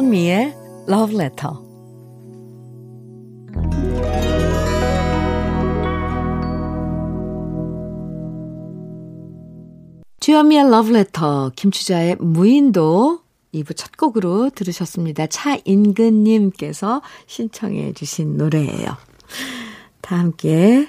주현미의 0.00 0.56
Love 0.88 1.14
Letter. 1.14 1.54
주현미의 10.20 10.62
Love 10.64 10.96
Letter, 10.96 11.50
김추자의 11.54 12.16
무인도 12.18 13.20
2부 13.52 13.76
첫 13.76 13.94
곡으로 13.98 14.48
들으셨습니다. 14.48 15.26
차인근님께서 15.26 17.02
신청해 17.26 17.92
주신 17.92 18.38
노래예요. 18.38 18.96
다 20.00 20.16
함께 20.16 20.88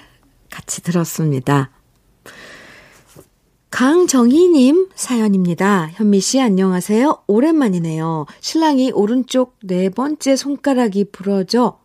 같이 0.50 0.80
들었습니다. 0.82 1.70
강정희님 3.72 4.90
사연입니다. 4.94 5.88
현미 5.94 6.20
씨 6.20 6.38
안녕하세요. 6.38 7.22
오랜만이네요. 7.26 8.26
신랑이 8.40 8.92
오른쪽 8.92 9.56
네 9.64 9.88
번째 9.88 10.36
손가락이 10.36 11.06
부러져 11.10 11.78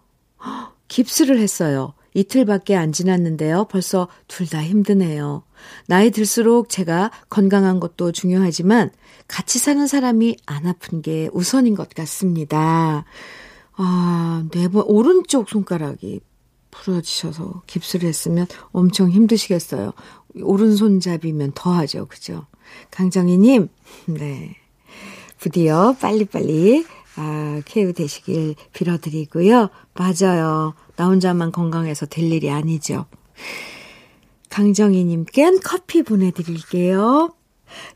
깁스를 0.90 1.40
했어요. 1.40 1.94
이틀밖에 2.14 2.76
안 2.76 2.92
지났는데요. 2.92 3.68
벌써 3.70 4.10
둘 4.28 4.48
다 4.50 4.62
힘드네요. 4.62 5.44
나이 5.88 6.12
들수록 6.12 6.68
제가 6.68 7.10
건강한 7.30 7.80
것도 7.80 8.12
중요하지만 8.12 8.92
같이 9.30 9.58
사는 9.58 9.88
사람이 9.88 10.36
안 10.46 10.68
아픈 10.68 11.02
게 11.02 11.30
우선인 11.32 11.74
것 11.74 11.90
같습니다. 11.96 13.06
아, 13.78 14.44
네 14.52 14.68
번, 14.68 14.84
오른쪽 14.88 15.48
손가락이 15.50 16.20
부러지셔서 16.70 17.64
깁스를 17.66 18.08
했으면 18.08 18.46
엄청 18.72 19.10
힘드시겠어요. 19.10 19.94
오른손잡이면 20.42 21.54
더 21.56 21.72
하죠. 21.72 22.06
그죠? 22.08 22.46
강정희님, 22.92 23.70
네. 24.06 24.56
부디어 25.40 25.96
빨리빨리, 26.00 26.86
아, 27.16 27.62
쾌유 27.66 27.94
되시길 27.94 28.56
빌어드리고요. 28.74 29.70
맞아요. 29.94 30.74
나 30.96 31.08
혼자만 31.08 31.52
건강해서 31.52 32.06
될 32.06 32.32
일이 32.32 32.50
아니죠. 32.50 33.06
강정희님껜 34.50 35.60
커피 35.64 36.04
보내드릴게요. 36.04 37.34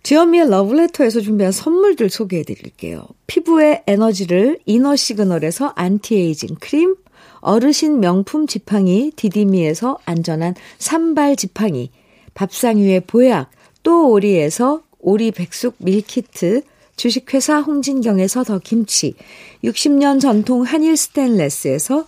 주현미의 0.03 0.49
러브레터에서 0.49 1.21
준비한 1.21 1.51
선물들 1.51 2.09
소개해 2.09 2.43
드릴게요. 2.43 3.03
피부의 3.27 3.83
에너지를 3.87 4.59
이너 4.65 4.95
시그널에서 4.95 5.73
안티에이징 5.75 6.57
크림, 6.59 6.95
어르신 7.39 7.99
명품 7.99 8.47
지팡이 8.47 9.11
디디미에서 9.15 9.97
안전한 10.05 10.55
산발 10.77 11.35
지팡이, 11.35 11.89
밥상 12.33 12.77
위의 12.77 13.01
보약, 13.01 13.49
또 13.83 14.09
오리에서 14.11 14.81
오리 14.99 15.31
백숙 15.31 15.75
meal 15.79 16.21
kit, 16.21 16.63
주식회사 16.95 17.61
홍진경에서 17.61 18.43
더 18.43 18.59
김치, 18.59 19.15
60년 19.63 20.19
전통 20.19 20.61
한일 20.61 20.95
스텐레스에서 20.97 22.05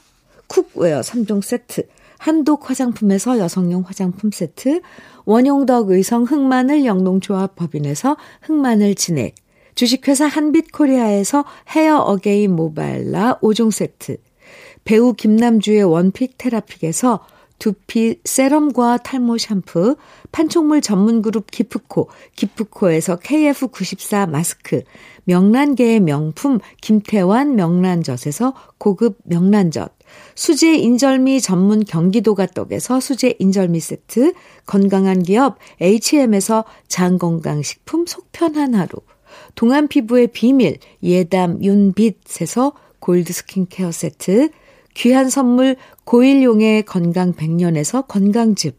cookware 0.47 1.01
3종 1.01 1.41
세트, 1.41 1.87
한독 2.19 2.69
화장품에서 2.69 3.39
여성용 3.39 3.83
화장품 3.85 4.31
세트, 4.31 4.81
원용덕 5.25 5.89
의성 5.89 6.23
흑마늘 6.23 6.85
영농조합 6.85 7.55
법인에서 7.55 8.17
흑마늘 8.43 8.95
진액, 8.95 9.35
주식회사 9.75 10.27
한빛코리아에서 10.27 11.43
헤어 11.69 11.97
어게인 11.97 12.55
모발라 12.55 13.39
5종 13.41 13.71
세트, 13.71 14.17
배우 14.83 15.13
김남주의 15.13 15.83
one 15.83 16.07
pick 16.07 16.37
테라픽에서 16.37 17.25
두피 17.63 18.19
serum과 18.25 18.97
탈모 18.97 19.37
샴푸, 19.37 19.95
판촉물 20.33 20.81
전문 20.81 21.21
그룹 21.21 21.49
기프코, 21.49 22.09
기프코에서 22.35 23.19
KF94 23.19 24.29
마스크, 24.29 24.81
명란계의 25.23 26.01
명품 26.01 26.59
김태환 26.81 27.55
명란젓에서 27.55 28.53
고급 28.77 29.19
명란젓, 29.23 29.95
수제 30.35 30.75
인절미 30.75 31.39
전문 31.39 31.85
경기도가 31.85 32.47
떡에서 32.47 32.99
수제 32.99 33.35
인절미 33.39 33.79
세트, 33.79 34.33
건강한 34.65 35.23
기업 35.23 35.57
H&M에서 35.79 36.65
장건강식품 36.89 38.05
속편한 38.05 38.75
하루, 38.75 38.89
동안 39.55 39.87
피부의 39.87 40.27
비밀 40.27 40.79
예담 41.01 41.63
윤빛에서 41.63 42.73
골드 42.99 43.31
스킨케어 43.31 43.93
세트, 43.93 44.49
귀한 44.93 45.29
선물 45.29 45.75
고일용의 46.05 46.83
건강 46.83 47.33
100년에서 47.33 48.07
건강즙, 48.07 48.77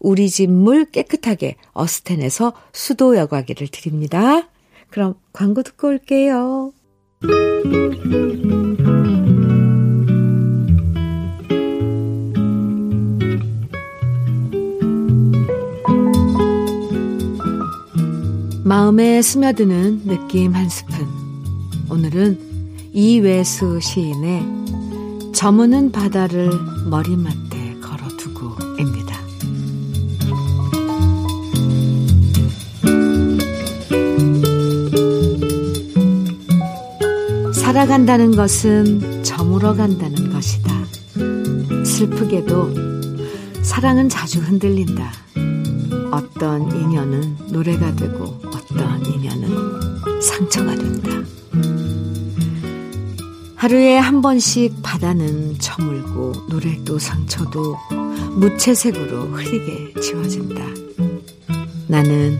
우리 0.00 0.28
집 0.28 0.50
물 0.50 0.84
깨끗하게 0.84 1.56
어스텐에서 1.72 2.52
수도 2.72 3.16
여과기를 3.16 3.68
드립니다. 3.68 4.48
그럼 4.90 5.14
광고 5.32 5.62
듣고 5.62 5.88
올게요. 5.88 6.72
마음에 18.64 19.22
스며드는 19.22 20.06
느낌 20.06 20.54
한 20.54 20.68
스푼. 20.68 21.06
오늘은 21.90 22.38
이외수 22.92 23.78
시인의 23.80 24.42
저무는 25.34 25.90
바다를 25.90 26.48
머리맡에 26.86 27.76
걸어두고입니다. 27.80 29.18
살아간다는 37.52 38.36
것은 38.36 39.24
저물어 39.24 39.74
간다는 39.74 40.32
것이다. 40.32 40.72
슬프게도 41.84 42.72
사랑은 43.62 44.08
자주 44.08 44.40
흔들린다. 44.40 45.12
어떤 46.12 46.62
인연은 46.70 47.36
노래가 47.50 47.94
되고 47.96 48.24
어떤 48.46 49.04
인연은 49.04 50.20
상처가 50.22 50.76
된다. 50.76 51.13
하루에 53.64 53.96
한 53.96 54.20
번씩 54.20 54.82
바다는 54.82 55.58
저물고 55.58 56.32
노래도 56.50 56.98
상처도 56.98 57.78
무채색으로 58.32 59.22
흐리게 59.28 59.98
지워진다. 60.02 60.62
나는 61.88 62.38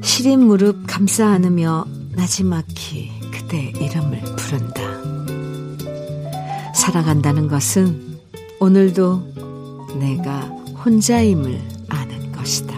시린 0.00 0.46
무릎 0.46 0.86
감싸 0.86 1.26
안으며 1.26 1.86
나지막히 2.12 3.10
그대 3.32 3.72
이름을 3.80 4.22
부른다. 4.36 4.80
살아간다는 6.72 7.48
것은 7.48 8.20
오늘도 8.60 9.96
내가 9.98 10.42
혼자임을 10.84 11.60
아는 11.88 12.30
것이다. 12.30 12.71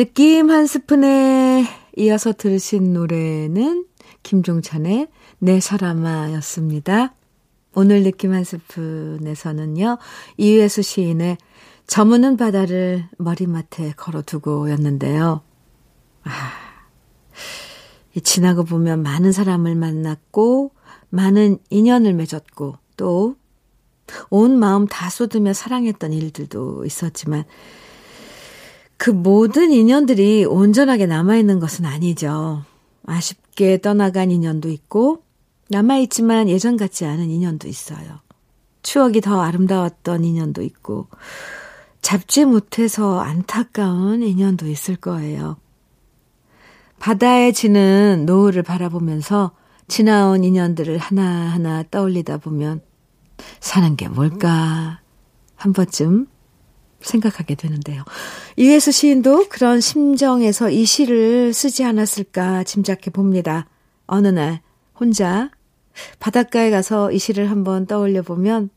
느낌 0.00 0.50
한 0.50 0.64
스푼에 0.64 1.66
이어서 1.98 2.32
들으신 2.32 2.94
노래는 2.94 3.84
김종찬의 4.22 5.08
내 5.40 5.60
사람아 5.60 6.32
였습니다. 6.36 7.14
오늘 7.74 8.02
느낌 8.02 8.32
한 8.32 8.42
스푼에서는요, 8.42 9.98
이회수 10.38 10.80
시인의 10.80 11.36
저무는 11.86 12.38
바다를 12.38 13.10
머리맡에 13.18 13.92
걸어두고 13.92 14.70
였는데요. 14.70 15.42
아, 16.22 16.30
지나고 18.24 18.64
보면 18.64 19.02
많은 19.02 19.32
사람을 19.32 19.74
만났고, 19.74 20.72
많은 21.10 21.58
인연을 21.68 22.14
맺었고, 22.14 22.76
또, 22.96 23.36
온 24.30 24.58
마음 24.58 24.86
다 24.86 25.10
쏟으며 25.10 25.52
사랑했던 25.52 26.14
일들도 26.14 26.86
있었지만, 26.86 27.44
그 29.00 29.08
모든 29.08 29.72
인연들이 29.72 30.44
온전하게 30.44 31.06
남아있는 31.06 31.58
것은 31.58 31.86
아니죠. 31.86 32.64
아쉽게 33.06 33.78
떠나간 33.78 34.30
인연도 34.30 34.68
있고, 34.68 35.22
남아있지만 35.70 36.50
예전 36.50 36.76
같지 36.76 37.06
않은 37.06 37.30
인연도 37.30 37.66
있어요. 37.66 38.20
추억이 38.82 39.22
더 39.22 39.40
아름다웠던 39.40 40.22
인연도 40.22 40.60
있고, 40.60 41.08
잡지 42.02 42.44
못해서 42.44 43.20
안타까운 43.20 44.22
인연도 44.22 44.68
있을 44.68 44.96
거예요. 44.96 45.56
바다에 46.98 47.52
지는 47.52 48.24
노을을 48.26 48.62
바라보면서 48.62 49.52
지나온 49.88 50.44
인연들을 50.44 50.98
하나하나 50.98 51.84
떠올리다 51.90 52.36
보면 52.36 52.82
사는 53.60 53.96
게 53.96 54.08
뭘까 54.08 55.00
한 55.56 55.72
번쯤 55.72 56.26
생각하게 57.02 57.54
되는데요. 57.54 58.04
이회수 58.56 58.92
시인도 58.92 59.48
그런 59.48 59.80
심정에서 59.80 60.70
이 60.70 60.84
시를 60.84 61.52
쓰지 61.52 61.84
않았을까 61.84 62.64
짐작해 62.64 63.10
봅니다. 63.10 63.66
어느 64.06 64.28
날 64.28 64.60
혼자 64.98 65.50
바닷가에 66.18 66.70
가서 66.70 67.12
이 67.12 67.18
시를 67.18 67.50
한번 67.50 67.86
떠올려 67.86 68.22
보면 68.22 68.70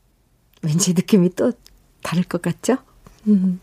왠지 0.62 0.94
느낌이 0.94 1.30
또 1.36 1.52
다를 2.02 2.24
것 2.24 2.40
같죠? 2.42 2.78
음. 3.26 3.60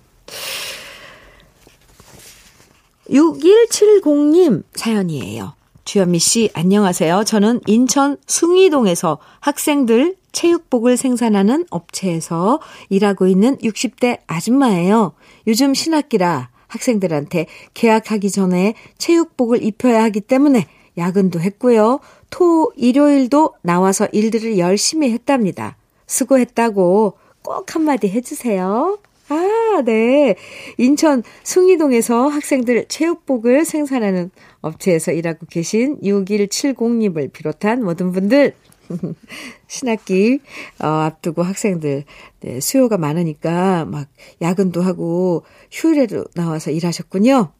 6170님 3.09 4.63
사연이에요. 4.73 5.53
주현미 5.83 6.19
씨, 6.19 6.49
안녕하세요. 6.53 7.23
저는 7.25 7.59
인천 7.65 8.17
숭이동에서 8.27 9.17
학생들 9.39 10.15
체육복을 10.31 10.97
생산하는 10.97 11.65
업체에서 11.69 12.59
일하고 12.89 13.27
있는 13.27 13.57
60대 13.57 14.19
아줌마예요. 14.27 15.13
요즘 15.47 15.73
신학기라 15.73 16.49
학생들한테 16.67 17.47
개학하기 17.73 18.31
전에 18.31 18.73
체육복을 18.97 19.63
입혀야 19.63 20.03
하기 20.03 20.21
때문에 20.21 20.67
야근도 20.97 21.39
했고요. 21.39 21.99
토, 22.29 22.71
일요일도 22.75 23.55
나와서 23.61 24.07
일들을 24.11 24.57
열심히 24.57 25.11
했답니다. 25.11 25.77
수고했다고 26.07 27.13
꼭 27.43 27.75
한마디 27.75 28.09
해주세요. 28.09 28.99
아, 29.29 29.81
네. 29.85 30.35
인천 30.77 31.23
숭이동에서 31.43 32.27
학생들 32.27 32.85
체육복을 32.89 33.63
생산하는 33.63 34.29
업체에서 34.59 35.13
일하고 35.13 35.45
계신 35.49 35.97
6170님을 36.01 37.31
비롯한 37.31 37.83
모든 37.83 38.11
분들, 38.11 38.53
신학기 39.67 40.39
어, 40.79 40.87
앞두고 40.87 41.43
학생들 41.43 42.03
네, 42.41 42.59
수요가 42.59 42.97
많으니까 42.97 43.85
막 43.85 44.07
야근도 44.41 44.81
하고 44.81 45.43
휴일에도 45.71 46.25
나와서 46.35 46.71
일하셨군요. 46.71 47.51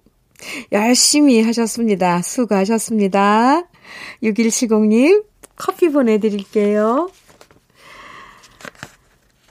열심히 0.72 1.42
하셨습니다. 1.42 2.22
수고하셨습니다. 2.22 3.62
6170님, 4.22 5.24
커피 5.56 5.88
보내드릴게요. 5.88 7.10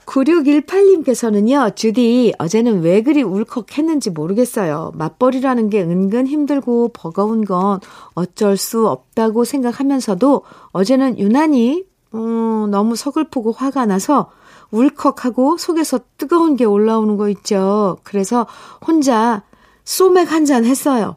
9618님께서는요, 0.08 1.76
주디, 1.76 2.32
어제는 2.38 2.80
왜 2.80 3.02
그리 3.02 3.22
울컥했는지 3.22 4.10
모르겠어요. 4.10 4.92
맞벌이라는 4.94 5.68
게 5.68 5.82
은근 5.82 6.26
힘들고 6.26 6.90
버거운 6.94 7.44
건 7.44 7.80
어쩔 8.14 8.56
수 8.56 8.88
없다고 8.88 9.44
생각하면서도 9.44 10.42
어제는 10.72 11.18
유난히, 11.18 11.84
음, 12.14 12.70
너무 12.70 12.96
서글프고 12.96 13.52
화가 13.52 13.84
나서 13.86 14.30
울컥하고 14.70 15.58
속에서 15.58 16.00
뜨거운 16.16 16.56
게 16.56 16.64
올라오는 16.64 17.16
거 17.16 17.28
있죠. 17.28 17.98
그래서 18.02 18.46
혼자 18.86 19.42
소맥 19.84 20.32
한 20.32 20.44
잔 20.44 20.64
했어요. 20.64 21.16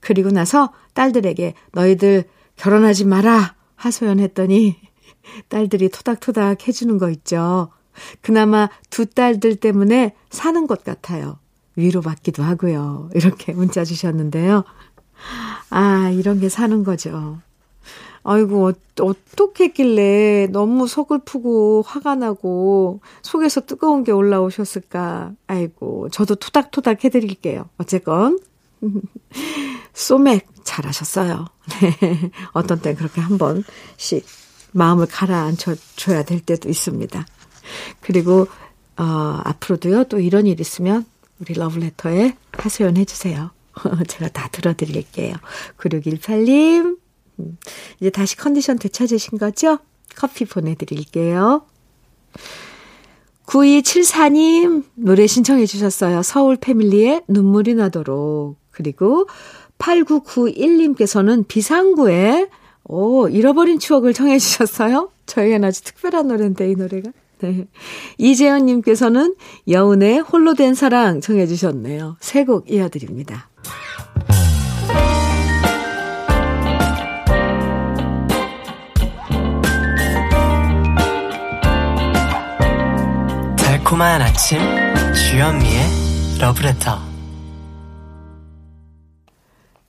그리고 0.00 0.30
나서 0.30 0.72
딸들에게 0.94 1.54
너희들 1.72 2.24
결혼하지 2.56 3.06
마라 3.06 3.54
하소연했더니 3.76 4.76
딸들이 5.48 5.88
토닥토닥 5.88 6.68
해주는 6.68 6.98
거 6.98 7.08
있죠. 7.10 7.70
그나마 8.20 8.68
두 8.90 9.06
딸들 9.06 9.56
때문에 9.56 10.14
사는 10.30 10.66
것 10.66 10.84
같아요. 10.84 11.38
위로받기도 11.76 12.42
하고요. 12.42 13.10
이렇게 13.14 13.52
문자 13.52 13.84
주셨는데요. 13.84 14.64
아, 15.70 16.10
이런 16.10 16.40
게 16.40 16.48
사는 16.48 16.84
거죠. 16.84 17.38
아이고, 18.22 18.68
어, 18.68 18.72
어떻게 19.00 19.64
했길래 19.64 20.48
너무 20.50 20.86
서글프고 20.86 21.82
화가 21.86 22.16
나고 22.16 23.00
속에서 23.22 23.62
뜨거운 23.62 24.04
게 24.04 24.12
올라오셨을까. 24.12 25.32
아이고, 25.46 26.10
저도 26.10 26.34
토닥토닥 26.34 27.04
해드릴게요. 27.04 27.68
어쨌건. 27.78 28.38
소맥 29.94 30.46
잘하셨어요. 30.64 31.46
네. 31.80 32.30
어떤 32.52 32.80
땐 32.80 32.96
그렇게 32.96 33.20
한 33.20 33.38
번씩 33.38 34.24
마음을 34.72 35.06
가라앉혀줘야 35.06 36.22
될 36.24 36.40
때도 36.40 36.68
있습니다. 36.68 37.26
그리고, 38.00 38.46
어, 38.96 39.40
앞으로도요, 39.44 40.04
또 40.04 40.18
이런 40.20 40.46
일 40.46 40.60
있으면 40.60 41.04
우리 41.40 41.54
러브레터에 41.54 42.36
하소연 42.52 42.96
해주세요. 42.96 43.50
제가 44.08 44.28
다 44.28 44.48
들어드릴게요. 44.52 45.34
9618님, 45.78 46.98
음, 47.40 47.58
이제 48.00 48.10
다시 48.10 48.36
컨디션 48.36 48.78
되찾으신 48.78 49.38
거죠? 49.38 49.78
커피 50.16 50.44
보내드릴게요. 50.44 51.62
9274님, 53.46 54.84
노래 54.94 55.26
신청해 55.26 55.66
주셨어요. 55.66 56.22
서울 56.22 56.56
패밀리의 56.56 57.22
눈물이 57.26 57.74
나도록. 57.74 58.56
그리고 58.70 59.26
8991님께서는 59.78 61.48
비상구에, 61.48 62.48
오, 62.84 63.28
잃어버린 63.28 63.78
추억을 63.78 64.14
청해 64.14 64.38
주셨어요. 64.38 65.10
저희가 65.26 65.66
아주 65.66 65.82
특별한 65.82 66.28
노래인데, 66.28 66.70
이 66.70 66.76
노래가. 66.76 67.10
네. 67.40 67.66
이재현님께서는 68.18 69.34
여운의 69.68 70.20
홀로 70.20 70.54
된 70.54 70.74
사랑 70.74 71.20
청해 71.20 71.46
주셨네요. 71.46 72.16
새곡 72.20 72.70
이어드립니다. 72.70 73.48
달콤한 83.56 84.22
아침 84.22 84.58
주현미의 85.14 85.82
러브레터 86.40 86.98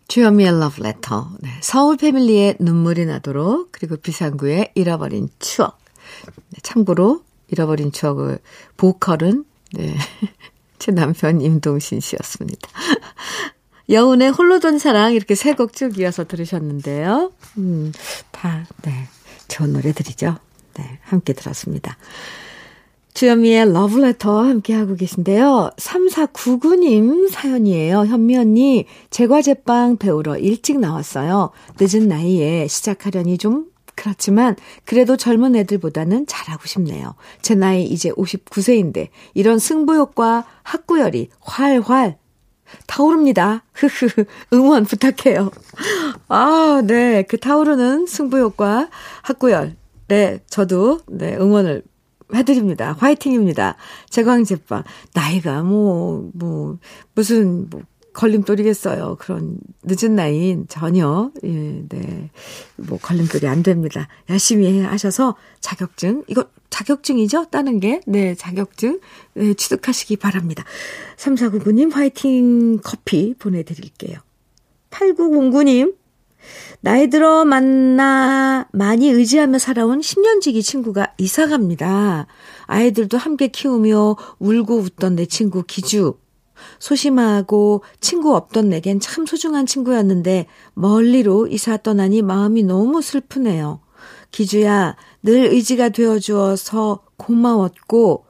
주현미의 0.07 0.59
러브레터 0.59 1.29
네, 1.39 1.49
서울 1.61 1.97
패밀리의 1.97 2.57
눈물이 2.59 3.05
나도록 3.05 3.69
그리고 3.71 3.97
비상구의 3.97 4.71
잃어버린 4.75 5.29
추억 5.39 5.77
네, 6.49 6.59
참고로 6.63 7.21
잃어버린 7.51 7.91
추억을 7.91 8.39
보컬은 8.77 9.45
네. 9.73 9.95
제 10.79 10.91
남편 10.91 11.41
임동신 11.41 11.99
씨였습니다. 11.99 12.67
여운의 13.89 14.29
홀로 14.31 14.59
돈 14.59 14.79
사랑 14.79 15.13
이렇게 15.13 15.35
세 15.35 15.53
곡 15.53 15.73
쭉 15.73 15.97
이어서 15.99 16.23
들으셨는데요. 16.25 17.31
음, 17.57 17.91
다, 18.31 18.65
네. 18.83 19.07
좋은 19.47 19.73
노래들이죠. 19.73 20.37
네. 20.77 20.99
함께 21.03 21.33
들었습니다. 21.33 21.97
주현미의 23.13 23.73
러브레터 23.73 24.41
함께하고 24.43 24.95
계신데요. 24.95 25.71
3499님 25.77 27.29
사연이에요. 27.29 28.05
현미 28.05 28.37
언니, 28.37 28.85
제과제빵 29.09 29.97
배우러 29.97 30.37
일찍 30.37 30.79
나왔어요. 30.79 31.51
늦은 31.79 32.07
나이에 32.07 32.67
시작하려니 32.67 33.37
좀 33.37 33.65
그렇지만 34.01 34.55
그래도 34.83 35.15
젊은 35.15 35.55
애들보다는 35.55 36.25
잘하고 36.25 36.65
싶네요. 36.65 37.13
제 37.43 37.53
나이 37.53 37.83
이제 37.83 38.09
59세인데 38.09 39.09
이런 39.35 39.59
승부욕과 39.59 40.47
학구열이 40.63 41.29
활활 41.39 42.17
타오릅니다. 42.87 43.63
흐흐 43.73 44.25
응원 44.53 44.85
부탁해요. 44.85 45.51
아, 46.29 46.81
네. 46.83 47.21
그 47.21 47.37
타오르는 47.37 48.07
승부욕과 48.07 48.89
학구열. 49.21 49.75
네, 50.07 50.39
저도 50.49 51.01
네, 51.07 51.37
응원을 51.37 51.83
해드립니다. 52.33 52.95
화이팅입니다. 52.97 53.75
제광제빵. 54.09 54.83
나이가 55.13 55.61
뭐, 55.61 56.27
뭐, 56.33 56.79
무슨, 57.13 57.69
뭐, 57.69 57.81
걸림돌이겠어요. 58.13 59.17
그런 59.19 59.57
늦은 59.83 60.15
나이인 60.15 60.65
전혀, 60.67 61.31
예, 61.43 61.83
네. 61.87 62.29
뭐, 62.75 62.97
걸림돌이 62.99 63.47
안 63.47 63.63
됩니다. 63.63 64.07
열심히 64.29 64.81
하셔서 64.81 65.35
자격증, 65.59 66.23
이거 66.27 66.45
자격증이죠? 66.69 67.45
따는 67.51 67.79
게. 67.79 68.01
네, 68.05 68.35
자격증, 68.35 68.99
네, 69.33 69.53
취득하시기 69.53 70.17
바랍니다. 70.17 70.63
3499 71.17 71.71
님 71.71 71.91
화이팅 71.91 72.79
커피 72.79 73.33
보내 73.37 73.63
드릴게요. 73.63 74.17
8909 74.89 75.63
님, 75.63 75.93
나이 76.81 77.09
들어 77.09 77.45
만나 77.45 78.67
많이 78.71 79.09
의지하며 79.09 79.59
살아온 79.59 80.01
10년지기 80.01 80.63
친구가 80.63 81.13
이사 81.17 81.47
갑니다. 81.47 82.27
아이들도 82.65 83.17
함께 83.17 83.47
키우며 83.47 84.15
울고 84.39 84.77
웃던 84.77 85.15
내 85.15 85.25
친구 85.25 85.63
기주. 85.63 86.15
소심하고 86.79 87.83
친구 87.99 88.35
없던 88.35 88.69
내겐 88.69 88.99
참 88.99 89.25
소중한 89.25 89.65
친구였는데 89.65 90.47
멀리로 90.73 91.47
이사 91.47 91.77
떠나니 91.77 92.21
마음이 92.21 92.63
너무 92.63 93.01
슬프네요. 93.01 93.81
기주야, 94.31 94.95
늘 95.23 95.51
의지가 95.51 95.89
되어 95.89 96.19
주어서 96.19 97.01
고마웠고 97.17 98.25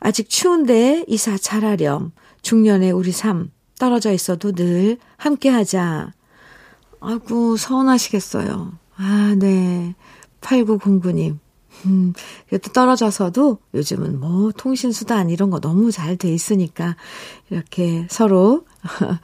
아직 0.00 0.28
추운데 0.28 1.04
이사 1.06 1.36
잘하렴. 1.36 2.12
중년의 2.42 2.90
우리 2.92 3.12
삶 3.12 3.50
떨어져 3.78 4.12
있어도 4.12 4.52
늘 4.52 4.98
함께 5.16 5.48
하자. 5.48 6.12
아이고, 7.00 7.56
서운하시겠어요. 7.56 8.72
아, 8.96 9.34
네. 9.38 9.94
8909님. 10.40 11.38
음, 11.86 12.12
그래도 12.48 12.72
떨어져서도 12.72 13.58
요즘은 13.74 14.20
뭐 14.20 14.52
통신수단 14.52 15.30
이런 15.30 15.50
거 15.50 15.60
너무 15.60 15.90
잘 15.90 16.16
돼 16.16 16.32
있으니까 16.32 16.96
이렇게 17.50 18.06
서로 18.10 18.66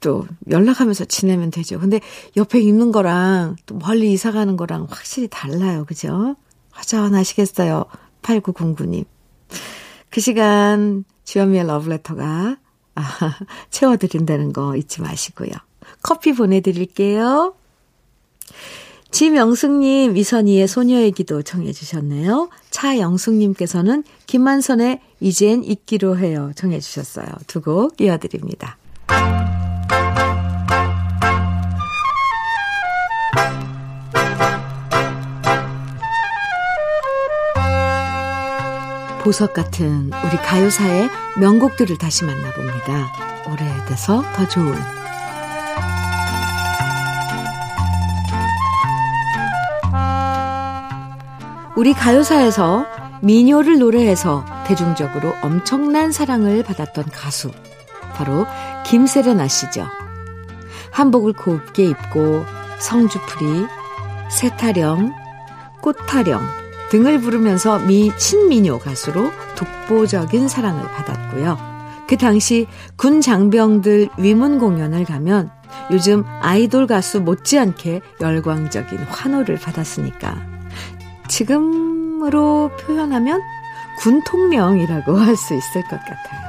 또 0.00 0.26
연락하면서 0.50 1.06
지내면 1.06 1.50
되죠. 1.50 1.80
근데 1.80 2.00
옆에 2.36 2.60
있는 2.60 2.92
거랑 2.92 3.56
또 3.66 3.76
멀리 3.76 4.12
이사 4.12 4.30
가는 4.32 4.56
거랑 4.56 4.86
확실히 4.88 5.28
달라요. 5.28 5.84
그죠? 5.86 6.36
화전하시겠어요. 6.70 7.84
8909님. 8.22 9.04
그 10.10 10.20
시간 10.20 11.04
주현미의 11.24 11.66
러브레터가 11.66 12.56
아, 12.94 13.02
채워드린다는 13.70 14.52
거 14.52 14.76
잊지 14.76 15.00
마시고요. 15.02 15.50
커피 16.02 16.32
보내드릴게요. 16.32 17.54
지명숙님, 19.10 20.14
위선이의 20.14 20.68
소녀의 20.68 21.12
기도 21.12 21.42
정해주셨네요. 21.42 22.50
차영숙님께서는 22.70 24.04
김만선의 24.26 25.00
이젠 25.20 25.64
잊기로 25.64 26.18
해요 26.18 26.52
정해주셨어요. 26.54 27.26
두 27.46 27.60
곡 27.60 28.00
이어드립니다. 28.00 28.76
보석 39.22 39.52
같은 39.52 40.10
우리 40.24 40.36
가요사의 40.36 41.08
명곡들을 41.40 41.98
다시 41.98 42.24
만나봅니다. 42.24 43.12
오래돼서 43.50 44.22
더 44.34 44.48
좋은 44.48 44.72
우리 51.78 51.94
가요사에서 51.94 52.86
미녀를 53.22 53.78
노래해서 53.78 54.44
대중적으로 54.66 55.32
엄청난 55.42 56.10
사랑을 56.10 56.64
받았던 56.64 57.04
가수 57.12 57.52
바로 58.14 58.46
김세레나 58.84 59.46
씨죠. 59.46 59.86
한복을 60.90 61.34
곱게 61.34 61.84
입고 61.84 62.44
성주풀이, 62.80 63.66
새타령, 64.28 65.12
꽃타령 65.80 66.40
등을 66.90 67.20
부르면서 67.20 67.78
미 67.78 68.10
친미녀 68.16 68.80
가수로 68.80 69.30
독보적인 69.54 70.48
사랑을 70.48 70.82
받았고요. 70.82 71.56
그 72.08 72.16
당시 72.16 72.66
군 72.96 73.20
장병들 73.20 74.08
위문 74.18 74.58
공연을 74.58 75.04
가면 75.04 75.52
요즘 75.92 76.24
아이돌 76.40 76.88
가수 76.88 77.20
못지않게 77.20 78.00
열광적인 78.20 78.98
환호를 78.98 79.60
받았으니까 79.60 80.57
지금으로 81.28 82.70
표현하면 82.80 83.40
군통령이라고 84.00 85.16
할 85.16 85.36
수 85.36 85.54
있을 85.54 85.82
것 85.82 85.98
같아요. 86.00 86.48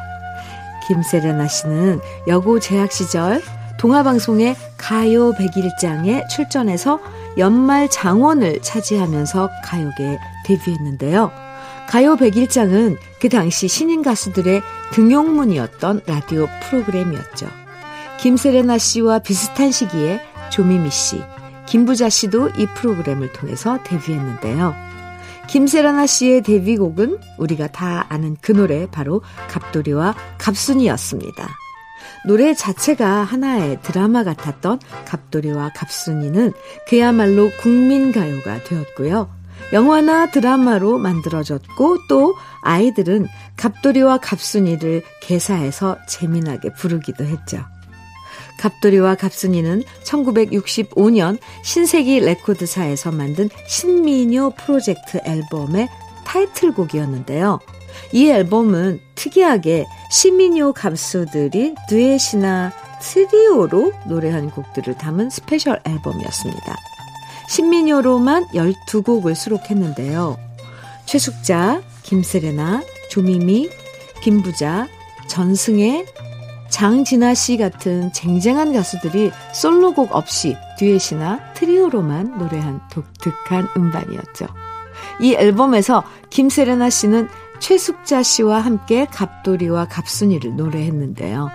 김세레나 0.87 1.47
씨는 1.47 1.99
여고 2.27 2.59
재학 2.59 2.91
시절 2.91 3.41
동화방송의 3.77 4.55
가요 4.77 5.31
백일장에 5.33 6.27
출전해서 6.27 6.99
연말 7.37 7.89
장원을 7.89 8.61
차지하면서 8.61 9.49
가요계에 9.63 10.19
데뷔했는데요. 10.45 11.31
가요 11.87 12.15
백일장은 12.17 12.97
그 13.19 13.29
당시 13.29 13.67
신인 13.67 14.03
가수들의 14.03 14.61
등용문이었던 14.91 16.01
라디오 16.05 16.47
프로그램이었죠. 16.63 17.47
김세레나 18.19 18.77
씨와 18.77 19.19
비슷한 19.19 19.71
시기에 19.71 20.21
조미미 20.51 20.89
씨, 20.89 21.21
김부자 21.69 22.09
씨도 22.09 22.49
이 22.57 22.65
프로그램을 22.75 23.31
통해서 23.31 23.79
데뷔했는데요. 23.83 24.73
김세라나 25.47 26.07
씨의 26.07 26.41
데뷔곡은 26.41 27.19
우리가 27.37 27.67
다 27.67 28.05
아는 28.09 28.35
그 28.41 28.51
노래 28.51 28.87
바로 28.89 29.21
갑돌이와 29.49 30.15
갑순이였습니다. 30.37 31.47
노래 32.27 32.53
자체가 32.53 33.23
하나의 33.23 33.79
드라마 33.81 34.23
같았던 34.23 34.79
갑돌이와 35.05 35.71
갑순이는 35.75 36.53
그야말로 36.87 37.51
국민 37.61 38.11
가요가 38.11 38.63
되었고요. 38.63 39.29
영화나 39.71 40.31
드라마로 40.31 40.97
만들어졌고 40.97 42.07
또 42.07 42.35
아이들은 42.61 43.27
갑돌이와 43.57 44.17
갑순이를 44.17 45.03
개사해서 45.21 45.97
재미나게 46.07 46.73
부르기도 46.73 47.25
했죠. 47.25 47.63
갑돌이와 48.59 49.15
갑순이는 49.15 49.83
1965년 50.03 51.39
신세기 51.63 52.19
레코드사에서 52.19 53.11
만든 53.11 53.49
신미녀 53.67 54.51
프로젝트 54.57 55.19
앨범의 55.25 55.87
타이틀곡이었는데요. 56.25 57.59
이 58.11 58.29
앨범은 58.29 58.99
특이하게 59.15 59.85
신민요 60.11 60.73
가수들이 60.73 61.75
듀엣이나 61.89 62.71
트리오로 63.01 63.93
노래한 64.07 64.51
곡들을 64.51 64.97
담은 64.97 65.29
special 65.29 65.79
앨범이었습니다. 65.85 66.75
신민요로만 67.47 68.47
12곡을 68.49 69.33
수록했는데요. 69.33 70.37
최숙자, 71.05 71.81
김세레나, 72.03 72.83
조미미, 73.09 73.69
김부자, 74.21 74.87
전승혜, 75.27 76.05
장진아 76.69 77.33
씨 77.33 77.57
같은 77.57 78.11
쟁쟁한 78.13 78.73
가수들이 78.73 79.31
솔로곡 79.53 80.15
없이 80.15 80.55
듀엣이나 80.77 81.53
트리오로만 81.53 82.37
노래한 82.37 82.81
독특한 82.91 83.67
음반이었죠. 83.75 84.47
이 85.21 85.33
앨범에서 85.33 86.03
김세레나 86.29 86.89
씨는 86.89 87.27
최숙자 87.59 88.23
씨와 88.23 88.59
함께 88.59 89.05
갑돌이와 89.05 89.85
갑순이를 89.85 90.55
노래했는데요. 90.55 91.49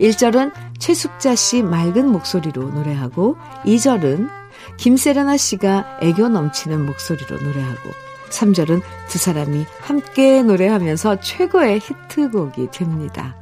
1절은 0.00 0.52
최숙자 0.78 1.34
씨 1.34 1.62
맑은 1.62 2.08
목소리로 2.08 2.62
노래하고 2.70 3.36
2절은 3.64 4.28
김세레나 4.76 5.36
씨가 5.36 5.98
애교 6.02 6.28
넘치는 6.28 6.84
목소리로 6.86 7.38
노래하고 7.38 7.90
3절은 8.30 8.82
두 9.08 9.18
사람이 9.18 9.64
함께 9.80 10.42
노래하면서 10.42 11.20
최고의 11.20 11.80
히트곡이 11.80 12.70
됩니다. 12.70 13.36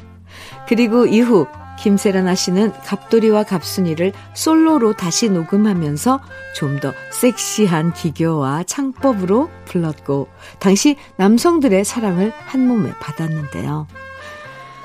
그리고 0.68 1.06
이후 1.06 1.46
김세라나 1.78 2.34
씨는 2.34 2.72
갑돌이와 2.84 3.44
갑순이를 3.44 4.12
솔로로 4.34 4.92
다시 4.94 5.30
녹음하면서 5.30 6.20
좀 6.54 6.80
더 6.80 6.92
섹시한 7.12 7.92
기교와 7.92 8.64
창법으로 8.64 9.48
불렀고 9.64 10.28
당시 10.58 10.96
남성들의 11.16 11.84
사랑을 11.84 12.32
한 12.46 12.66
몸에 12.66 12.92
받았는데요. 13.00 13.86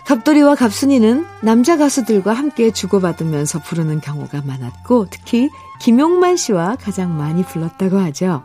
갑돌이와 0.05 0.55
갑순이는 0.55 1.25
남자 1.41 1.77
가수들과 1.77 2.33
함께 2.33 2.71
주고받으면서 2.71 3.59
부르는 3.59 4.01
경우가 4.01 4.41
많았고 4.45 5.07
특히 5.09 5.49
김용만 5.81 6.37
씨와 6.37 6.77
가장 6.81 7.17
많이 7.17 7.43
불렀다고 7.43 7.99
하죠. 7.99 8.43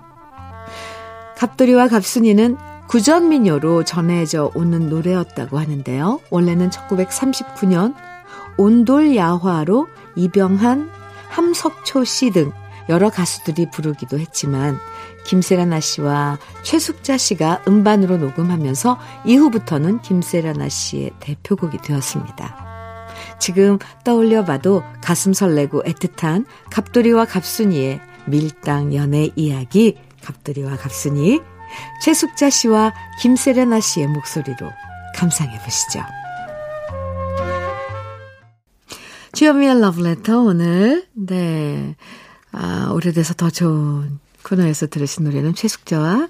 갑돌이와 1.37 1.89
갑순이는 1.89 2.57
구전민요로 2.89 3.85
전해져 3.85 4.51
오는 4.55 4.89
노래였다고 4.89 5.59
하는데요. 5.59 6.21
원래는 6.31 6.71
1939년 6.71 7.95
온돌야화로 8.57 9.87
이병한, 10.17 10.91
함석초 11.29 12.05
씨 12.05 12.31
등 12.31 12.53
여러 12.89 13.11
가수들이 13.11 13.71
부르기도 13.71 14.19
했지만 14.19 14.79
김세라나 15.25 15.79
씨와 15.79 16.39
최숙자 16.63 17.19
씨가 17.19 17.63
음반으로 17.69 18.17
녹음하면서 18.17 18.99
이후부터는 19.27 20.01
김세라나 20.01 20.69
씨의 20.71 21.13
대표곡이 21.21 21.79
되었습니다. 21.83 22.67
지금 23.39 23.79
떠올려 24.05 24.45
봐도 24.45 24.83
가슴 25.03 25.35
설레고 25.35 25.83
애틋한 25.83 26.47
갑돌이와 26.71 27.27
갑순이의 27.27 28.01
밀당 28.27 28.95
연애 28.95 29.31
이야기 29.37 29.97
갑돌이와 30.25 30.77
갑순이 30.77 31.41
최숙자 32.03 32.51
씨와 32.51 32.93
김세라나 33.21 33.81
씨의 33.81 34.09
목소리로 34.09 34.71
감상해 35.17 35.59
보시죠. 35.59 36.01
주현미의 39.33 39.81
러브레터 39.81 40.41
오늘 40.41 41.07
네 41.13 41.97
아, 42.53 42.91
오래돼서 42.93 43.35
더 43.35 43.51
좋은 43.51 44.19
코너에서 44.43 44.87
들으신 44.87 45.25
노래는 45.25 45.55
최숙자와 45.55 46.29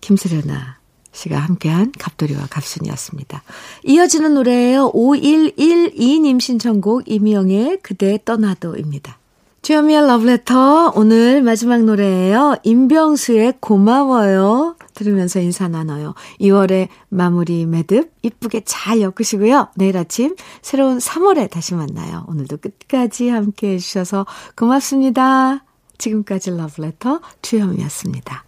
김세련아 0.00 0.78
씨가 1.12 1.36
함께한 1.38 1.92
갑돌이와 1.98 2.46
갑순이었습니다. 2.50 3.42
이어지는 3.84 4.34
노래예요. 4.34 4.92
5112님 4.92 6.40
신청곡 6.40 7.10
이미영의 7.10 7.78
그대 7.82 8.18
떠나도입니다. 8.24 9.18
주현미의 9.62 10.06
러브레터 10.06 10.92
오늘 10.94 11.42
마지막 11.42 11.82
노래예요. 11.82 12.56
임병수의 12.62 13.54
고마워요. 13.60 14.76
들으면서 14.98 15.40
인사 15.40 15.68
나눠요. 15.68 16.14
2월의 16.40 16.88
마무리 17.08 17.66
매듭 17.66 18.12
이쁘게 18.22 18.62
잘 18.64 19.00
엮으시고요. 19.00 19.68
내일 19.76 19.96
아침 19.96 20.34
새로운 20.60 20.98
3월에 20.98 21.48
다시 21.50 21.74
만나요. 21.74 22.24
오늘도 22.28 22.56
끝까지 22.58 23.28
함께 23.28 23.74
해주셔서 23.74 24.26
고맙습니다. 24.56 25.64
지금까지 25.98 26.50
러브레터 26.50 27.20
주현미였습니다. 27.42 28.47